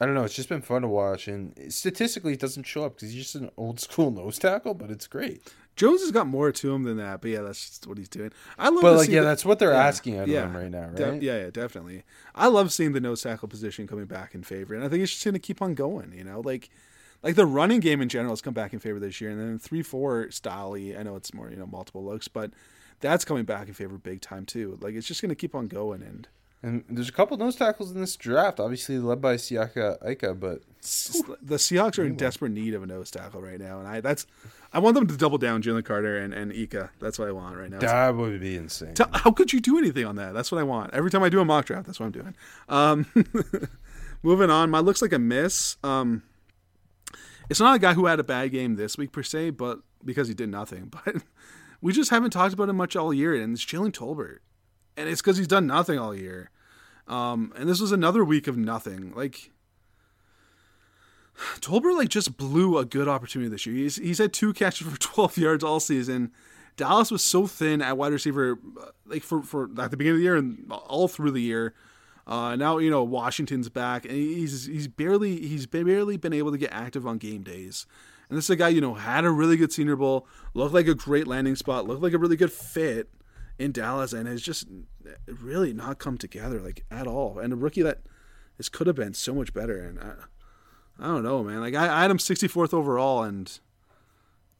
[0.00, 0.24] I don't know.
[0.24, 3.34] It's just been fun to watch, and statistically, it doesn't show up because he's just
[3.36, 5.48] an old school nose tackle, but it's great.
[5.74, 8.30] Jones has got more to him than that, but yeah, that's just what he's doing.
[8.58, 10.56] I love, But like, yeah, the- that's what they're yeah, asking out of yeah, him
[10.56, 10.94] right now, right?
[10.96, 12.02] de- yeah, yeah, definitely.
[12.34, 15.12] I love seeing the nose tackle position coming back in favor, and I think it's
[15.12, 16.12] just going to keep on going.
[16.14, 16.68] You know, like
[17.22, 19.58] like the running game in general has come back in favor this year, and then
[19.58, 20.74] three four style.
[20.74, 22.50] I know it's more you know multiple looks, but
[23.00, 24.78] that's coming back in favor big time too.
[24.80, 26.28] Like it's just going to keep on going, and
[26.64, 30.62] And there's a couple nose tackles in this draft, obviously led by Siaki Ika, but
[31.42, 34.26] the Seahawks are in desperate need of a nose tackle right now, and I that's
[34.72, 36.90] I want them to double down Jalen Carter and and Ika.
[37.00, 37.80] That's what I want right now.
[37.80, 38.94] that would be insane.
[38.94, 40.34] Tell, how could you do anything on that?
[40.34, 40.94] That's what I want.
[40.94, 42.34] Every time I do a mock draft, that's what I'm doing.
[42.68, 43.06] Um,
[44.22, 45.76] moving on, my looks like a miss.
[45.82, 46.22] Um,
[47.50, 50.28] it's not a guy who had a bad game this week per se, but because
[50.28, 50.92] he did nothing.
[51.04, 51.22] But
[51.80, 54.38] we just haven't talked about him much all year, and it's Jalen Tolbert,
[54.96, 56.50] and it's because he's done nothing all year.
[57.08, 59.12] Um, and this was another week of nothing.
[59.14, 59.50] Like
[61.60, 63.76] Tolbert, like just blew a good opportunity this year.
[63.76, 66.32] He's he's had two catches for 12 yards all season.
[66.76, 70.18] Dallas was so thin at wide receiver, uh, like for for at the beginning of
[70.18, 71.74] the year and all through the year.
[72.26, 76.58] Uh, now you know Washington's back, and he's he's barely he's barely been able to
[76.58, 77.86] get active on game days.
[78.28, 80.86] And this is a guy you know had a really good Senior Bowl, looked like
[80.86, 83.08] a great landing spot, looked like a really good fit
[83.62, 84.66] in Dallas, and has just
[85.26, 87.38] really not come together like at all.
[87.38, 88.02] And a rookie that
[88.58, 89.78] this could have been so much better.
[89.78, 90.14] And I,
[90.98, 91.60] I don't know, man.
[91.60, 93.58] Like I, I had him 64th overall, and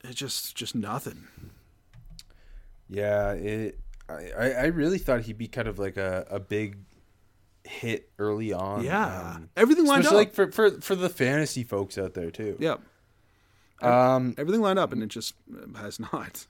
[0.05, 1.27] it's just just nothing.
[2.89, 3.79] Yeah, it.
[4.09, 6.77] I, I really thought he'd be kind of like a, a big
[7.65, 8.85] hit early on.
[8.85, 10.13] Yeah, um, everything lined up.
[10.13, 12.57] like for, for for the fantasy folks out there too.
[12.61, 12.81] Yep.
[13.81, 15.35] Um, everything lined up, and it just
[15.77, 16.47] has not.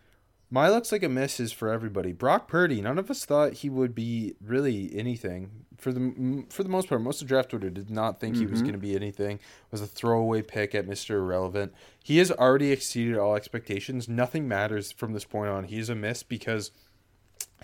[0.52, 2.12] My looks like a miss is for everybody.
[2.12, 2.82] Brock Purdy.
[2.82, 7.00] None of us thought he would be really anything for the for the most part.
[7.00, 8.62] Most of draft Twitter did not think he was Mm-hmm.
[8.64, 9.40] going to be anything.
[9.70, 11.72] Was a throwaway pick at Mister Irrelevant.
[12.04, 14.10] He has already exceeded all expectations.
[14.10, 15.64] Nothing matters from this point on.
[15.64, 16.70] He's a miss because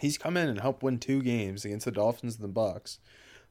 [0.00, 3.00] he's come in and helped win two games against the Dolphins and the Bucks.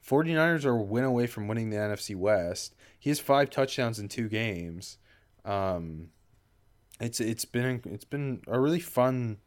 [0.04, 2.74] 49ers are a win away from winning the NFC West.
[2.98, 4.98] He has five touchdowns in two games.
[5.46, 6.10] Um,
[7.00, 9.38] it's it's been it's been a really fun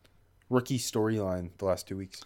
[0.49, 2.23] rookie storyline the last two weeks.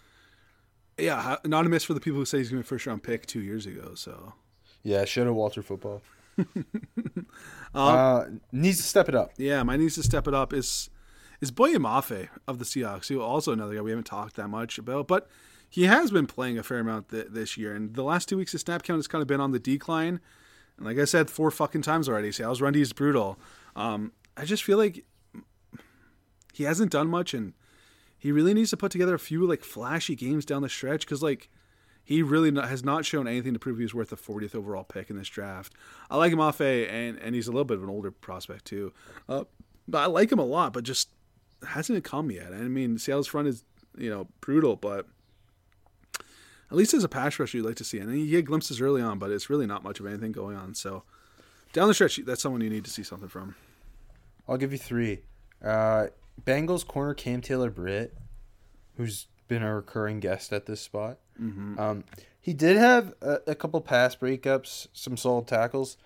[0.99, 3.03] Yeah, not a miss for the people who say he's going to be first round
[3.03, 3.95] pick two years ago.
[3.95, 4.35] So
[4.83, 6.03] Yeah, shout out Walter Football.
[7.75, 9.33] uh, needs to step it up.
[9.37, 10.91] yeah, my needs to step it up is
[11.41, 14.79] is Boye Mafe of the Seahawks, who also another guy we haven't talked that much
[14.79, 15.29] about, but
[15.69, 18.53] he has been playing a fair amount th- this year, and the last two weeks
[18.53, 20.21] his snap count has kind of been on the decline.
[20.77, 23.39] And like I said four fucking times already, Seattle's run D is brutal.
[23.77, 25.05] Um, I just feel like
[26.55, 27.53] he hasn't done much, and
[28.17, 31.23] he really needs to put together a few like flashy games down the stretch because
[31.23, 31.51] like
[32.05, 34.85] he really not, has not shown anything to prove he was worth the 40th overall
[34.85, 35.73] pick in this draft.
[36.11, 38.67] I like him off a, and and he's a little bit of an older prospect
[38.67, 38.93] too,
[39.29, 39.45] uh,
[39.89, 40.73] but I like him a lot.
[40.73, 41.09] But just
[41.67, 42.53] hasn't come yet.
[42.53, 43.65] I mean, Seattle's front is
[43.99, 45.07] you know brutal, but
[46.71, 47.99] at least as a pass rusher, you'd like to see.
[47.99, 50.75] And he had glimpses early on, but it's really not much of anything going on.
[50.75, 51.03] So
[51.73, 53.55] down the stretch, that's someone you need to see something from.
[54.49, 55.21] I'll give you three.
[55.63, 56.09] Uh,
[56.43, 58.17] Bengals corner Cam Taylor Britt,
[58.97, 61.19] who's been a recurring guest at this spot.
[61.39, 62.05] Um,
[62.41, 65.97] he did have a, a couple pass breakups, some solid tackles,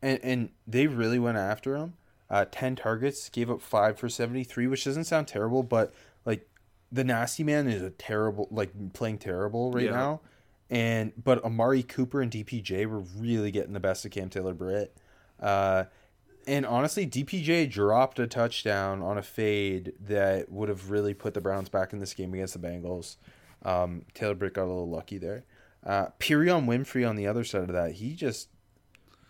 [0.00, 1.94] and, and they really went after him.
[2.30, 5.92] Uh, 10 targets, gave up 5 for 73, which doesn't sound terrible, but
[6.24, 6.48] like
[6.92, 9.90] the nasty man is a terrible, like playing terrible right Yeah.
[9.92, 10.20] now.
[10.70, 14.94] And but Amari Cooper and DPJ were really getting the best of Cam Taylor Britt.
[15.40, 15.84] Uh,
[16.48, 21.40] and honestly, DPJ dropped a touchdown on a fade that would have really put the
[21.40, 23.16] Browns back in this game against the Bengals.
[23.62, 25.44] Um, Taylor Britt got a little lucky there.
[25.84, 28.48] Uh, Perion Winfrey on the other side of that, he just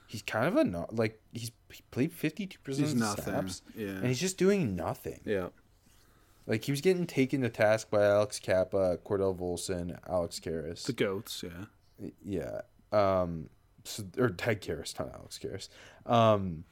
[0.06, 3.62] he's kind of a not like he's he played fifty two percent of the snaps,
[3.76, 3.88] Yeah.
[3.88, 5.20] and he's just doing nothing.
[5.24, 5.48] Yeah.
[6.46, 10.84] Like he was getting taken to task by Alex Cappa, Cordell Volson, Alex Karras.
[10.84, 12.10] The goats, yeah.
[12.24, 12.60] Yeah.
[12.90, 13.50] Um,
[13.84, 15.68] so, or Ted Karras, not Alex Karras.
[16.10, 16.64] Um,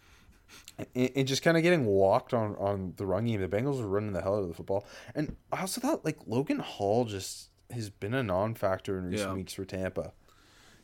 [0.94, 3.40] and, and just kind of getting walked on on the run game.
[3.40, 4.84] The Bengals were running the hell out of the football,
[5.14, 9.34] and I also thought like Logan Hall just has been a non-factor in recent Yeah.
[9.34, 10.12] weeks for Tampa.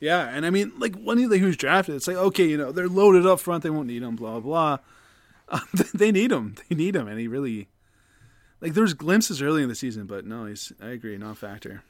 [0.01, 2.89] Yeah, and I mean, like when he, who's drafted, it's like okay, you know, they're
[2.89, 4.41] loaded up front, they won't need him, blah blah.
[4.41, 4.79] blah.
[5.49, 5.59] Uh,
[5.93, 7.69] they need him, they need him, and he really,
[8.63, 11.83] like, there's glimpses early in the season, but no, he's, I agree, non-factor.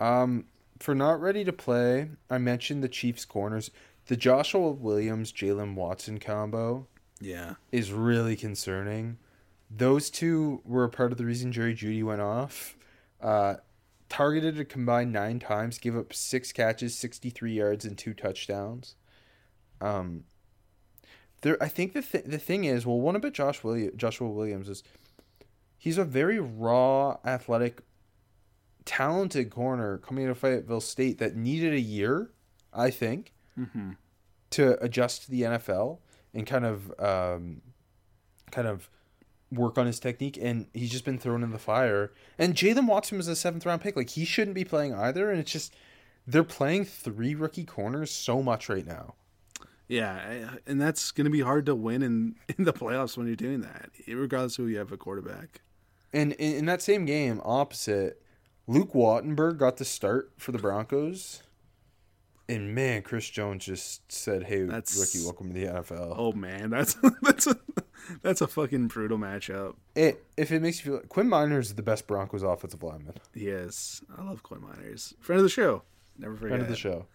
[0.00, 0.44] Um,
[0.78, 3.70] for not ready to play, I mentioned the Chiefs corners.
[4.08, 6.86] The Joshua Williams Jaylen Watson combo
[7.20, 9.18] Yeah, is really concerning.
[9.70, 12.76] Those two were a part of the reason Jerry Jeudy went off.
[13.20, 13.56] Uh,
[14.08, 18.94] targeted a combined nine times, gave up six catches, sixty-three yards, and two touchdowns.
[19.80, 20.24] Um,
[21.42, 24.70] there, I think the th- the thing is, well, one about Josh William, Joshua Williams
[24.70, 24.82] is
[25.76, 27.82] he's a very raw, athletic,
[28.86, 32.30] talented corner coming out of Fayetteville State that needed a year,
[32.72, 33.34] I think,
[34.50, 35.98] to adjust to the NFL
[36.34, 37.62] and kind of um,
[38.50, 38.90] kind of
[39.50, 40.38] work on his technique.
[40.40, 42.12] And he's just been thrown in the fire.
[42.38, 43.96] And Jaylen Watson was a seventh round pick.
[43.96, 45.30] Like he shouldn't be playing either.
[45.30, 45.74] And it's just
[46.26, 49.14] they're playing three rookie corners so much right now.
[49.88, 53.36] yeah, and that's going to be hard to win in in the playoffs when you're
[53.36, 55.62] doing that, regardless of who you have a quarterback.
[56.12, 58.22] And in, in that same game, opposite,
[58.66, 61.42] Luke Wattenberg got the start for the Broncos.
[62.48, 66.70] And man, Chris Jones just said, "Hey, That's- rookie, welcome to the NFL." Oh man,
[66.70, 67.58] that's that's a
[68.22, 69.74] that's a fucking brutal matchup.
[69.94, 73.14] It, if it makes you feel, Quinn Meinerz is the best Broncos offensive lineman.
[73.34, 75.82] Yes, I love Quinn Meinerz, friend of the show.
[76.18, 76.48] Never forget.
[76.48, 77.06] Friend of the show.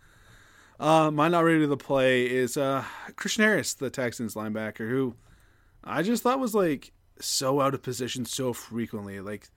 [0.79, 2.83] Uh, my not ready to the play is uh,
[3.15, 5.15] Christian Harris, the Texans linebacker, who
[5.83, 9.19] I just thought was like so out of position so frequently.
[9.19, 9.49] Like,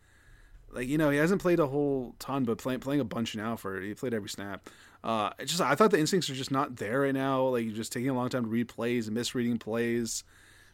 [0.70, 3.57] like you know, he hasn't played a whole ton, but playing playing a bunch now
[3.57, 4.68] for he played every snap.
[5.07, 7.47] Uh, just I thought the instincts are just not there right now.
[7.47, 10.25] Like you're just taking a long time to read plays, misreading plays,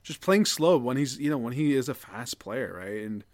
[0.03, 3.05] just playing slow when he's you know when he is a fast player, right?
[3.05, 3.25] And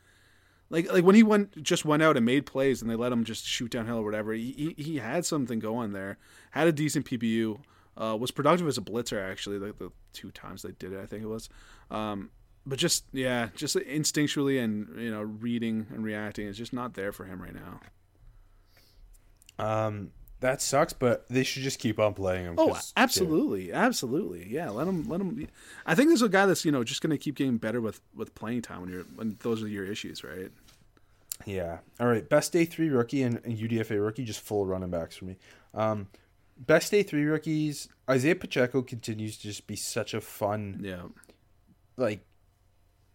[0.71, 3.23] like like when he went just went out and made plays and they let him
[3.23, 6.19] just shoot downhill or whatever, he he, had something going there,
[6.51, 7.61] had a decent PPU,
[7.97, 11.07] uh, was productive as a blitzer actually, like the two times they did it, I
[11.07, 11.49] think it was.
[11.93, 12.31] Um,
[12.67, 17.13] but just yeah, just instinctually and you know reading and reacting is just not there
[17.13, 17.81] for him right now.
[19.61, 20.11] Um,
[20.41, 22.55] that sucks, but they should just keep on playing him.
[22.59, 24.47] Oh, absolutely, absolutely.
[24.49, 25.49] Yeah, let him let him.
[25.85, 28.01] I think there's a guy that's you know just going to keep getting better with
[28.15, 30.51] with playing time when you're when those are your issues, right?
[31.45, 31.79] Yeah.
[32.01, 32.29] All right.
[32.29, 35.37] Best day three rookie and, and UDFA rookie, just full running backs for me.
[35.75, 36.09] Um,
[36.57, 37.89] best day three rookies.
[38.09, 41.03] Isaiah Pacheco continues to just be such a fun Yeah,
[41.97, 42.25] like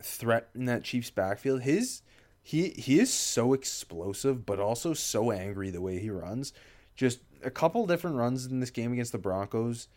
[0.02, 1.62] threat in that Chiefs backfield.
[1.62, 2.02] His
[2.42, 6.54] he he is so explosive, but also so angry the way he runs.
[6.96, 9.88] Just a couple different runs in this game against the Broncos,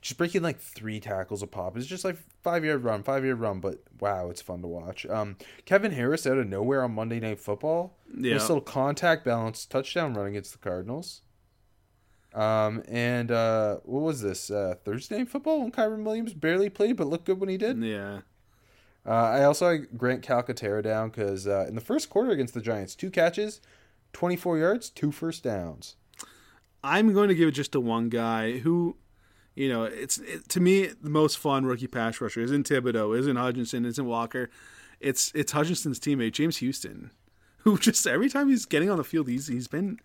[0.00, 1.76] just breaking like three tackles a pop.
[1.76, 5.04] It's just like five yard run, five yard run, but wow, it's fun to watch.
[5.06, 7.96] Um, Kevin Harris out of nowhere on Monday Night Football.
[8.16, 8.34] Yeah.
[8.34, 11.22] Nice little contact balance touchdown run against the Cardinals.
[12.32, 14.50] Um, and uh, what was this?
[14.50, 17.82] Uh, Thursday Night Football when Kyren Williams barely played but looked good when he did.
[17.82, 18.20] yeah.
[19.06, 22.60] Uh, I also had Grant Calcaterra down because uh, in the first quarter against the
[22.60, 23.62] Giants, two catches,
[24.12, 25.96] 24 yards, two first downs.
[26.82, 28.96] I'm going to give it just to one guy who,
[29.54, 33.36] you know, it's it, to me the most fun rookie pass rusher isn't Thibodeaux, isn't
[33.36, 34.50] Hutchinson, isn't Walker.
[35.00, 37.10] It's it's Hutchinson's teammate James Houston,
[37.58, 39.98] who just every time he's getting on the field, he's he's been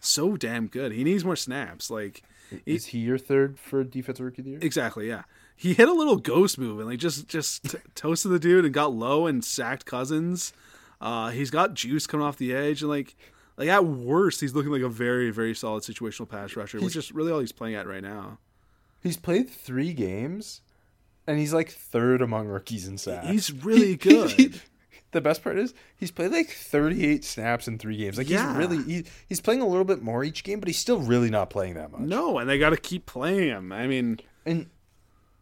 [0.00, 0.92] so damn good.
[0.92, 1.90] He needs more snaps.
[1.90, 4.60] Like he- Is he your third for defensive rookie of the year?
[4.62, 5.22] Exactly, yeah.
[5.56, 8.74] He hit a little ghost move and like just just t- toasted the dude and
[8.74, 10.52] got low and sacked Cousins.
[11.00, 13.16] Uh, he's got juice coming off the edge and like
[13.56, 17.12] like at worst he's looking like a very very solid situational pass rusher, which is
[17.12, 18.38] really all he's playing at right now.
[19.02, 20.62] He's played three games,
[21.26, 23.28] and he's like third among rookies in sacks.
[23.28, 24.30] He's really He- good.
[24.32, 24.52] he-
[25.12, 28.18] the best part is he's played like 38 snaps in three games.
[28.18, 28.48] Like Yeah.
[28.48, 31.30] he's really he, he's playing a little bit more each game, but he's still really
[31.30, 32.02] not playing that much.
[32.02, 33.72] No, and they got to keep playing him.
[33.72, 34.66] I mean, and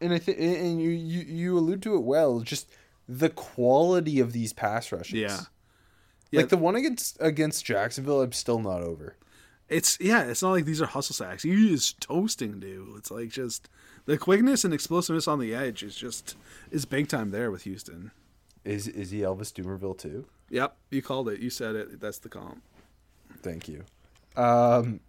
[0.01, 2.41] and I think and you, you you allude to it well.
[2.41, 2.69] Just
[3.09, 5.15] the quality of these pass rushes.
[5.15, 5.41] yeah.
[6.35, 6.41] Yeah.
[6.41, 9.17] like the one against against Jacksonville, I'm still not over.
[9.69, 11.43] It's yeah, it's not like these are hustle sacks.
[11.43, 12.97] He is toasting dude.
[12.97, 13.69] It's like just
[14.05, 16.37] the quickness and explosiveness on the edge is just
[16.71, 18.11] is big time there with Houston.
[18.65, 20.27] Is is he Elvis Dumervil too?
[20.51, 21.41] Yep, you called it.
[21.41, 22.01] You said it.
[22.01, 22.63] That's the comp.
[23.43, 23.85] Thank you.
[24.37, 25.01] Um,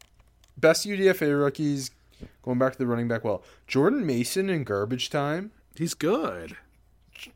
[0.57, 1.91] best UDFA rookies.
[2.43, 5.51] Going back to the running back, well, Jordan Mason in garbage time.
[5.76, 6.55] He's good.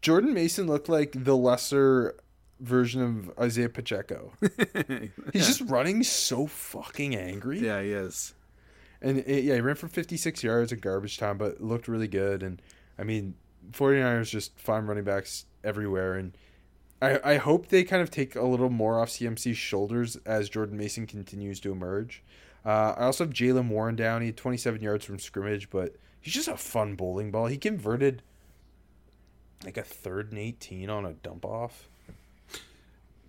[0.01, 2.15] Jordan Mason looked like the lesser
[2.59, 4.33] version of Isaiah Pacheco.
[5.33, 7.59] He's just running so fucking angry.
[7.59, 8.33] Yeah, he is.
[9.01, 12.43] And it, yeah, he ran for 56 yards in garbage time, but looked really good.
[12.43, 12.61] And
[12.97, 13.35] I mean,
[13.71, 16.15] 49ers just find running backs everywhere.
[16.15, 16.37] And
[17.01, 20.77] I, I hope they kind of take a little more off CMC's shoulders as Jordan
[20.77, 22.23] Mason continues to emerge.
[22.65, 24.21] Uh, I also have Jaylen Warren down.
[24.21, 27.47] He had 27 yards from scrimmage, but he's just a fun bowling ball.
[27.47, 28.21] He converted
[29.63, 31.89] like a third and 18 on a dump off.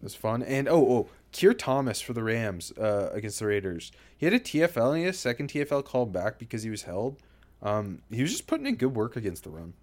[0.01, 0.43] It was fun.
[0.43, 3.93] And oh, oh, Keir Thomas for the Rams uh, against the Raiders.
[4.17, 6.83] He had a TFL and he had a second TFL called back because he was
[6.83, 7.17] held.
[7.63, 9.75] Um, he was just putting in good work against the run.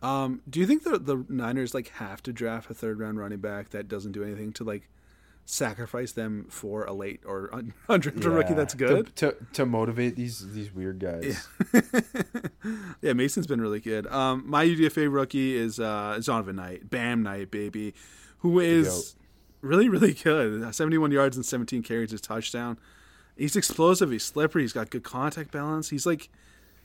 [0.00, 3.40] Um, do you think the the Niners like have to draft a third round running
[3.40, 4.88] back that doesn't do anything to like
[5.44, 9.16] sacrifice them for a late or un- undrafted rookie that's good?
[9.16, 11.48] to, to motivate these these weird guys.
[13.00, 14.06] Yeah, Mason's been really good.
[14.06, 17.94] Um, my UDFA rookie is uh, Zonovan Knight, Bam Knight, baby,
[18.38, 19.16] who is
[19.60, 20.74] really really good.
[20.74, 22.78] Seventy one yards and seventeen carries, a touchdown.
[23.36, 24.10] He's explosive.
[24.10, 24.62] He's slippery.
[24.62, 25.90] He's got good contact balance.
[25.90, 26.28] He's like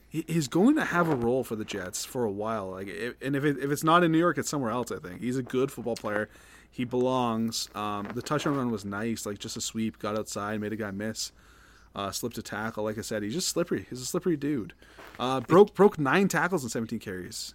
[0.08, 2.70] he's going to have a role for the Jets for a while.
[2.70, 2.88] Like,
[3.20, 4.92] and if it, if it's not in New York, it's somewhere else.
[4.92, 6.28] I think he's a good football player.
[6.70, 7.68] He belongs.
[7.74, 10.92] Um, the touchdown run was nice, like just a sweep, got outside, made a guy
[10.92, 11.32] miss,
[11.96, 12.84] uh, slipped a tackle.
[12.84, 13.86] Like I said, he's just slippery.
[13.90, 14.72] He's a slippery dude.
[15.18, 17.54] Uh, broke broke nine tackles and seventeen carries.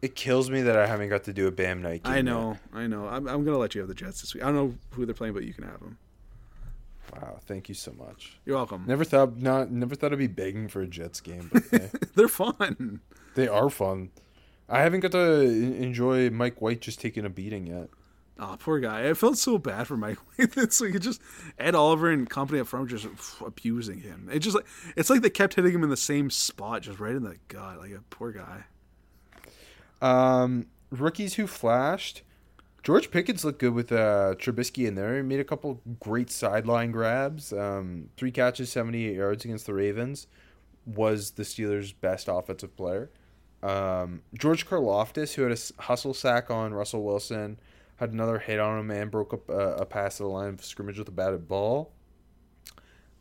[0.00, 2.04] It kills me that I haven't got to do a Bam Knight.
[2.04, 2.24] game I yet.
[2.24, 3.08] know, I know.
[3.08, 4.44] I'm, I'm gonna let you have the Jets this week.
[4.44, 5.98] I don't know who they're playing, but you can have them.
[7.14, 8.38] Wow, thank you so much.
[8.44, 8.84] You're welcome.
[8.86, 11.64] Never thought not never thought I'd be begging for a Jets game, but
[12.14, 13.00] they're fun.
[13.34, 14.10] they are fun.
[14.68, 17.88] I haven't got to enjoy Mike White just taking a beating yet.
[18.38, 19.08] Oh, poor guy.
[19.08, 20.18] I felt so bad for Mike.
[20.38, 21.20] it's like it just
[21.58, 23.08] Ed Oliver and company up front just
[23.44, 24.28] abusing him.
[24.30, 27.16] It just like it's like they kept hitting him in the same spot, just right
[27.16, 27.78] in the gut.
[27.78, 28.64] Like a poor guy.
[30.00, 32.22] Um, rookies who flashed.
[32.82, 35.16] George Pickens looked good with uh, Trubisky in there.
[35.16, 37.52] He made a couple great sideline grabs.
[37.52, 40.26] Um, three catches, 78 yards against the Ravens.
[40.86, 43.10] Was the Steelers' best offensive player.
[43.62, 47.58] Um, George Karlaftis, who had a hustle sack on Russell Wilson,
[47.96, 50.64] had another hit on him and broke up a, a pass to the line of
[50.64, 51.92] scrimmage with a batted ball.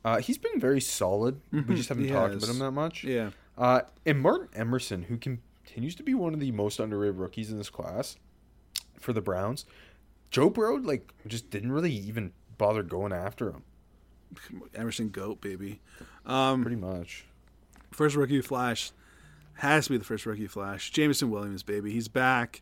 [0.05, 1.41] Uh, he's been very solid.
[1.51, 3.03] We just haven't talked about him that much.
[3.03, 3.31] Yeah.
[3.57, 5.17] Uh, and Martin Emerson, who
[5.67, 8.15] continues to be one of the most underrated rookies in this class
[8.99, 9.65] for the Browns.
[10.31, 13.63] Joe Burrow, like, just didn't really even bother going after him,
[14.73, 15.79] Emerson Goat, baby.
[16.25, 17.25] Um, pretty much.
[17.91, 18.91] first rookie flash
[19.55, 20.89] has to be the first rookie flash.
[20.91, 21.91] Jameson Williams, baby.
[21.91, 22.61] He's back.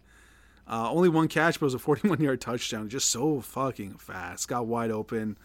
[0.68, 2.90] Uh, only one catch, but it was a 41 yard touchdown.
[2.90, 4.48] Just so fucking fast.
[4.48, 5.38] Got wide open.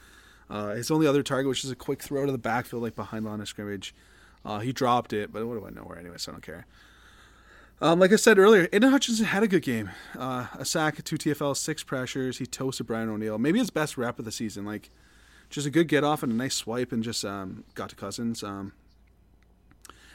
[0.49, 3.25] Uh, his only other target, which is a quick throw to the backfield, like behind
[3.25, 3.95] line of scrimmage.
[4.45, 6.67] Uh, he dropped it, but what do I know where anyway, so I don't care.
[7.83, 9.91] Um, like I said earlier, Aidan Hutchinson had a good game.
[10.18, 12.37] Uh, a sack, two TFL, six pressures.
[12.37, 13.39] He toasted Brian O'Neill.
[13.39, 14.66] Maybe his best rep of the season.
[14.66, 14.91] Like,
[15.49, 18.43] just a good get off and a nice swipe, and just um, got to Cousins.
[18.43, 18.72] Um,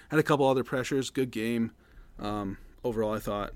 [0.10, 1.10] had a couple other pressures.
[1.10, 1.72] Good game.
[2.20, 3.54] Um, overall, I thought.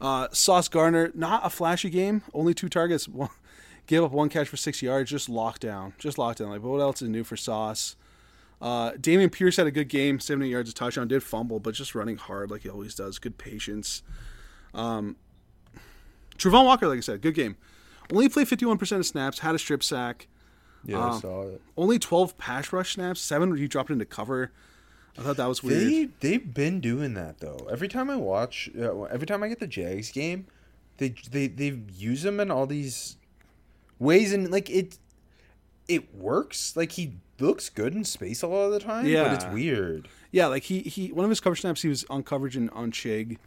[0.00, 2.22] Uh, Sauce Gardner, not a flashy game.
[2.32, 3.08] Only two targets.
[3.08, 3.30] One,
[3.86, 5.10] gave up one catch for six yards.
[5.10, 5.94] Just locked down.
[5.98, 6.50] Just locked down.
[6.50, 7.96] Like, but what else is new for Sauce?
[8.60, 10.20] Uh, Dameon Pierce had a good game.
[10.20, 11.08] 70 yards of touchdown.
[11.08, 13.18] Did fumble, but just running hard like he always does.
[13.18, 14.02] Good patience.
[14.74, 15.16] Um,
[16.36, 17.56] Travon Walker, like I said, good game.
[18.12, 19.38] Only played 51% of snaps.
[19.40, 20.26] Had a strip sack.
[20.84, 21.60] Yeah, I Um, saw it.
[21.76, 23.20] Only 12 pass rush snaps.
[23.20, 24.50] Seven he dropped into cover.
[25.18, 25.80] I thought that was weird.
[25.80, 27.66] They they've been doing that though.
[27.70, 30.46] Every time I watch, uh, every time I get the Jags game,
[30.96, 33.16] they they they use him in all these
[33.98, 34.96] ways, and like it
[35.88, 36.74] it works.
[36.76, 39.06] Like he looks good in space a lot of the time.
[39.06, 40.08] Yeah, but it's weird.
[40.30, 42.92] Yeah, like he he one of his cover snaps he was on coverage and on
[42.92, 43.38] Chig,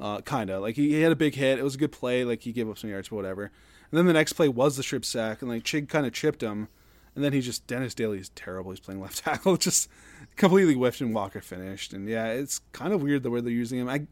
[0.00, 1.58] uh, kind of like he, he had a big hit.
[1.58, 2.24] It was a good play.
[2.24, 3.44] Like he gave up some yards, but whatever.
[3.44, 6.42] And then the next play was the strip sack, and like Chig kind of chipped
[6.42, 6.68] him,
[7.14, 8.72] and then he just Dennis Daley is terrible.
[8.72, 9.88] He's playing left tackle, just
[10.36, 11.92] completely whiffed and Walker finished.
[11.92, 13.88] And yeah, it's kind of weird the way they're using him.
[13.88, 14.06] I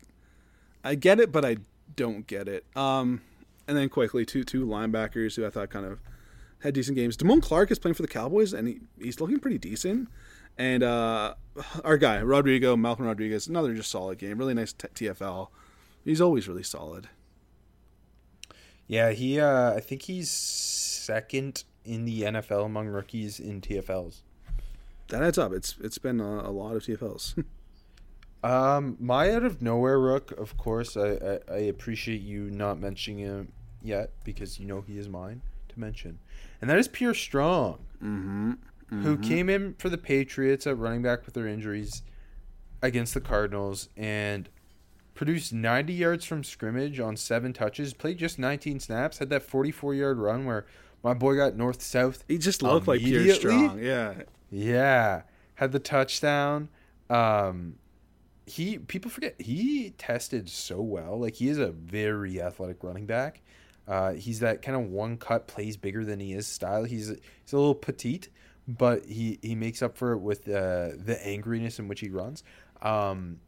[0.83, 1.57] I get it, but I
[1.97, 2.65] don't get it.
[2.77, 3.23] Um,
[3.67, 6.01] and then quickly two two linebackers who I thought kind of
[6.65, 7.17] had decent games.
[7.17, 10.09] Damone Clark is playing for the Cowboys, and he, he's looking pretty decent.
[10.57, 11.35] And uh,
[11.85, 14.39] our guy Rodrigo Malcolm Rodriguez, another just solid game.
[14.39, 15.49] Really nice t- TFL.
[16.05, 17.09] He's always really solid.
[18.87, 19.39] Yeah, he.
[19.39, 24.23] Uh, I think he's second in the NFL among rookies in TFLs.
[25.09, 25.53] That adds up.
[25.53, 27.45] It's it's been a, a lot of TFLs.
[28.43, 33.21] Um, my out of nowhere rook, of course, I, I, I appreciate you not mentioning
[33.21, 35.41] him yet because you know he is mine
[35.75, 36.19] to mention,
[36.61, 39.03] and that is Pierre Strong, mm-hmm.
[39.03, 42.03] who came in for the Patriots at running back with their injuries
[42.83, 44.49] against the Cardinals and
[45.15, 49.95] produced 90 yards from scrimmage on seven touches, played just 19 snaps, had that 44
[49.95, 50.67] yard run where
[51.03, 52.25] my boy got north south.
[52.27, 53.35] He just looked like Pierre?
[53.35, 53.79] Strong.
[53.83, 54.15] Yeah.
[54.51, 55.23] Yeah,
[55.57, 56.69] had the touchdown.
[57.11, 57.75] Um,
[58.47, 61.19] he people forget he tested so well.
[61.19, 63.43] Like he is a very athletic running back.
[63.87, 66.85] Uh, he's that kind of one cut plays bigger than he is style.
[66.85, 68.29] He's he's a little petite,
[68.67, 72.43] but he he makes up for it with uh, the angriness in which he runs.
[72.81, 73.41] Um,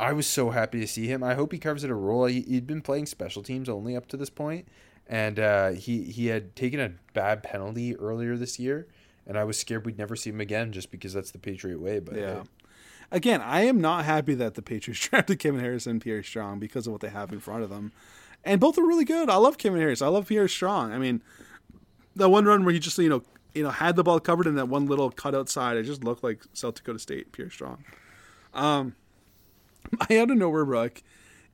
[0.00, 1.22] I was so happy to see him.
[1.22, 2.24] I hope he carves it a role.
[2.26, 4.66] He, he'd been playing special teams only up to this point,
[5.06, 8.88] and uh, he he had taken a bad penalty earlier this year,
[9.26, 12.00] and I was scared we'd never see him again just because that's the Patriot way.
[12.00, 12.42] But Yeah.
[13.12, 16.86] Again, I am not happy that the Patriots drafted Kevin Harris and Pierre Strong because
[16.86, 17.92] of what they have in front of them.
[18.44, 19.30] And both are really good.
[19.30, 20.02] I love Kevin Harris.
[20.02, 20.92] I love Pierre Strong.
[20.92, 21.22] I mean,
[22.16, 23.22] that one run where he just, you know,
[23.54, 26.24] you know, had the ball covered in that one little cut outside, it just looked
[26.24, 27.84] like South Dakota State, Pierre Strong.
[28.54, 28.94] Um
[30.10, 31.02] my out of nowhere ruck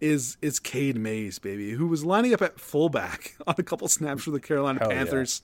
[0.01, 4.24] is is Cade Mays, baby, who was lining up at fullback on a couple snaps
[4.24, 4.99] for the Carolina Hell yeah.
[4.99, 5.43] Panthers.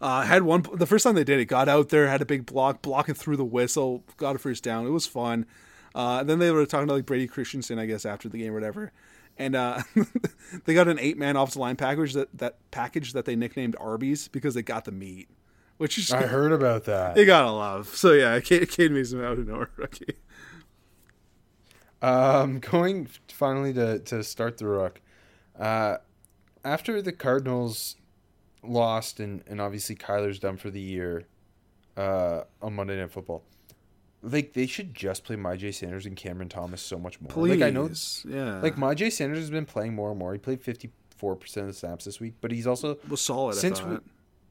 [0.00, 2.46] Uh, had one the first time they did it, got out there, had a big
[2.46, 4.86] block, blocking through the whistle, got a first down.
[4.86, 5.44] It was fun.
[5.92, 8.54] Uh, then they were talking to like Brady Christensen, I guess, after the game or
[8.54, 8.92] whatever.
[9.38, 9.82] And uh,
[10.64, 14.28] they got an eight man offensive line package that, that package that they nicknamed Arby's
[14.28, 15.28] because they got the meat.
[15.78, 17.16] Which is I heard about that.
[17.16, 17.88] you gotta love.
[17.88, 20.14] So yeah, Cade, Cade Mays out of nowhere rookie.
[22.02, 25.00] Um, going finally to, to start the rook.
[25.58, 25.98] Uh,
[26.64, 27.96] after the Cardinals
[28.62, 31.26] lost and, and obviously Kyler's done for the year
[31.96, 33.44] uh, on Monday Night Football,
[34.22, 37.30] like they should just play Myjai Sanders and Cameron Thomas so much more.
[37.30, 37.90] Please, Like I know,
[38.26, 40.32] yeah, like Myjai Sanders has been playing more and more.
[40.32, 43.54] He played fifty four percent of the snaps this week, but he's also was solid.
[43.54, 43.98] since we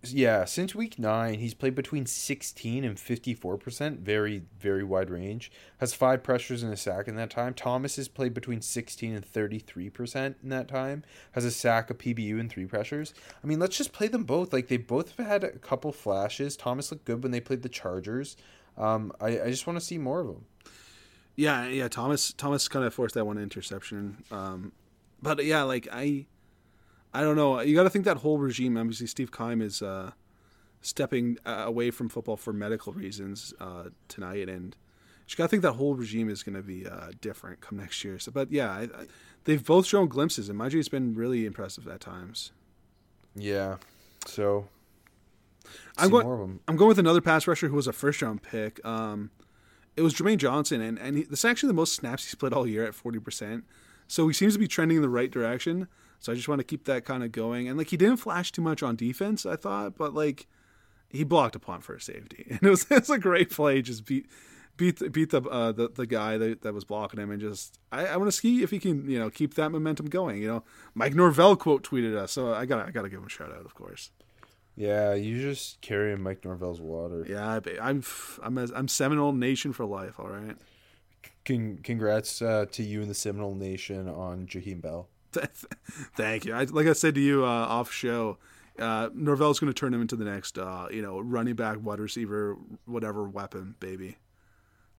[0.03, 3.99] yeah, since week nine, he's played between 16 and 54%.
[3.99, 5.51] Very, very wide range.
[5.80, 7.53] Has five pressures and a sack in that time.
[7.53, 11.03] Thomas has played between 16 and 33% in that time.
[11.32, 13.13] Has a sack, a PBU, and three pressures.
[13.43, 14.53] I mean, let's just play them both.
[14.53, 16.55] Like, they both have had a couple flashes.
[16.55, 18.38] Thomas looked good when they played the Chargers.
[18.78, 20.46] Um, I, I just want to see more of them.
[21.36, 21.88] Yeah, yeah.
[21.88, 24.24] Thomas Thomas kind of forced that one interception.
[24.32, 24.72] Um,
[25.22, 26.26] but yeah, like I,
[27.14, 27.60] I don't know.
[27.62, 28.78] You got to think that whole regime.
[28.78, 30.12] Obviously, Steve Keim is uh,
[30.82, 34.76] stepping uh, away from football for medical reasons uh, tonight, and
[35.28, 38.04] you got to think that whole regime is going to be uh, different come next
[38.04, 38.18] year.
[38.18, 39.06] So, but yeah, I, I,
[39.44, 42.52] they've both shown glimpses, and Myjai's been really impressive at times.
[43.36, 43.78] Yeah.
[44.26, 44.70] So,
[45.97, 46.26] I'm going.
[46.26, 46.59] more of them.
[46.68, 48.84] I'm going with another pass rusher who was a first round pick.
[48.86, 49.32] Um,
[49.95, 52.53] it was Jermaine Johnson, and and he, this is actually the most snaps he's played
[52.53, 53.65] all year at forty percent.
[54.07, 55.88] So he seems to be trending in the right direction.
[56.20, 57.68] So I just want to keep that kind of going.
[57.68, 60.47] And like he didn't flash too much on defense, I thought, but like
[61.09, 63.82] he blocked a punt for a safety, and it was it's a great play.
[63.82, 64.28] Just beat
[64.78, 68.07] beat beat the uh, the the guy that, that was blocking him, and just I,
[68.07, 70.41] I want to see if he can you know keep that momentum going.
[70.41, 70.63] You know,
[70.93, 73.51] Mike Norvell quote tweeted us, so I got I got to give him a shout
[73.51, 74.11] out, of course.
[74.78, 77.26] Yeah, you just carrying Mike Norvell's water.
[77.28, 78.04] Yeah, I- I'm
[78.44, 80.20] I'm a, I'm Seminole Nation for life.
[80.20, 80.56] All right.
[81.46, 85.10] Con- congrats uh, to you and the Seminole Nation on Jaheim Bell.
[86.16, 86.54] Thank you.
[86.54, 88.38] I, like I said to you uh, off show,
[88.80, 92.00] uh, Norvell's going to turn him into the next, uh, you know, running back, wide
[92.00, 94.18] receiver, whatever weapon, baby.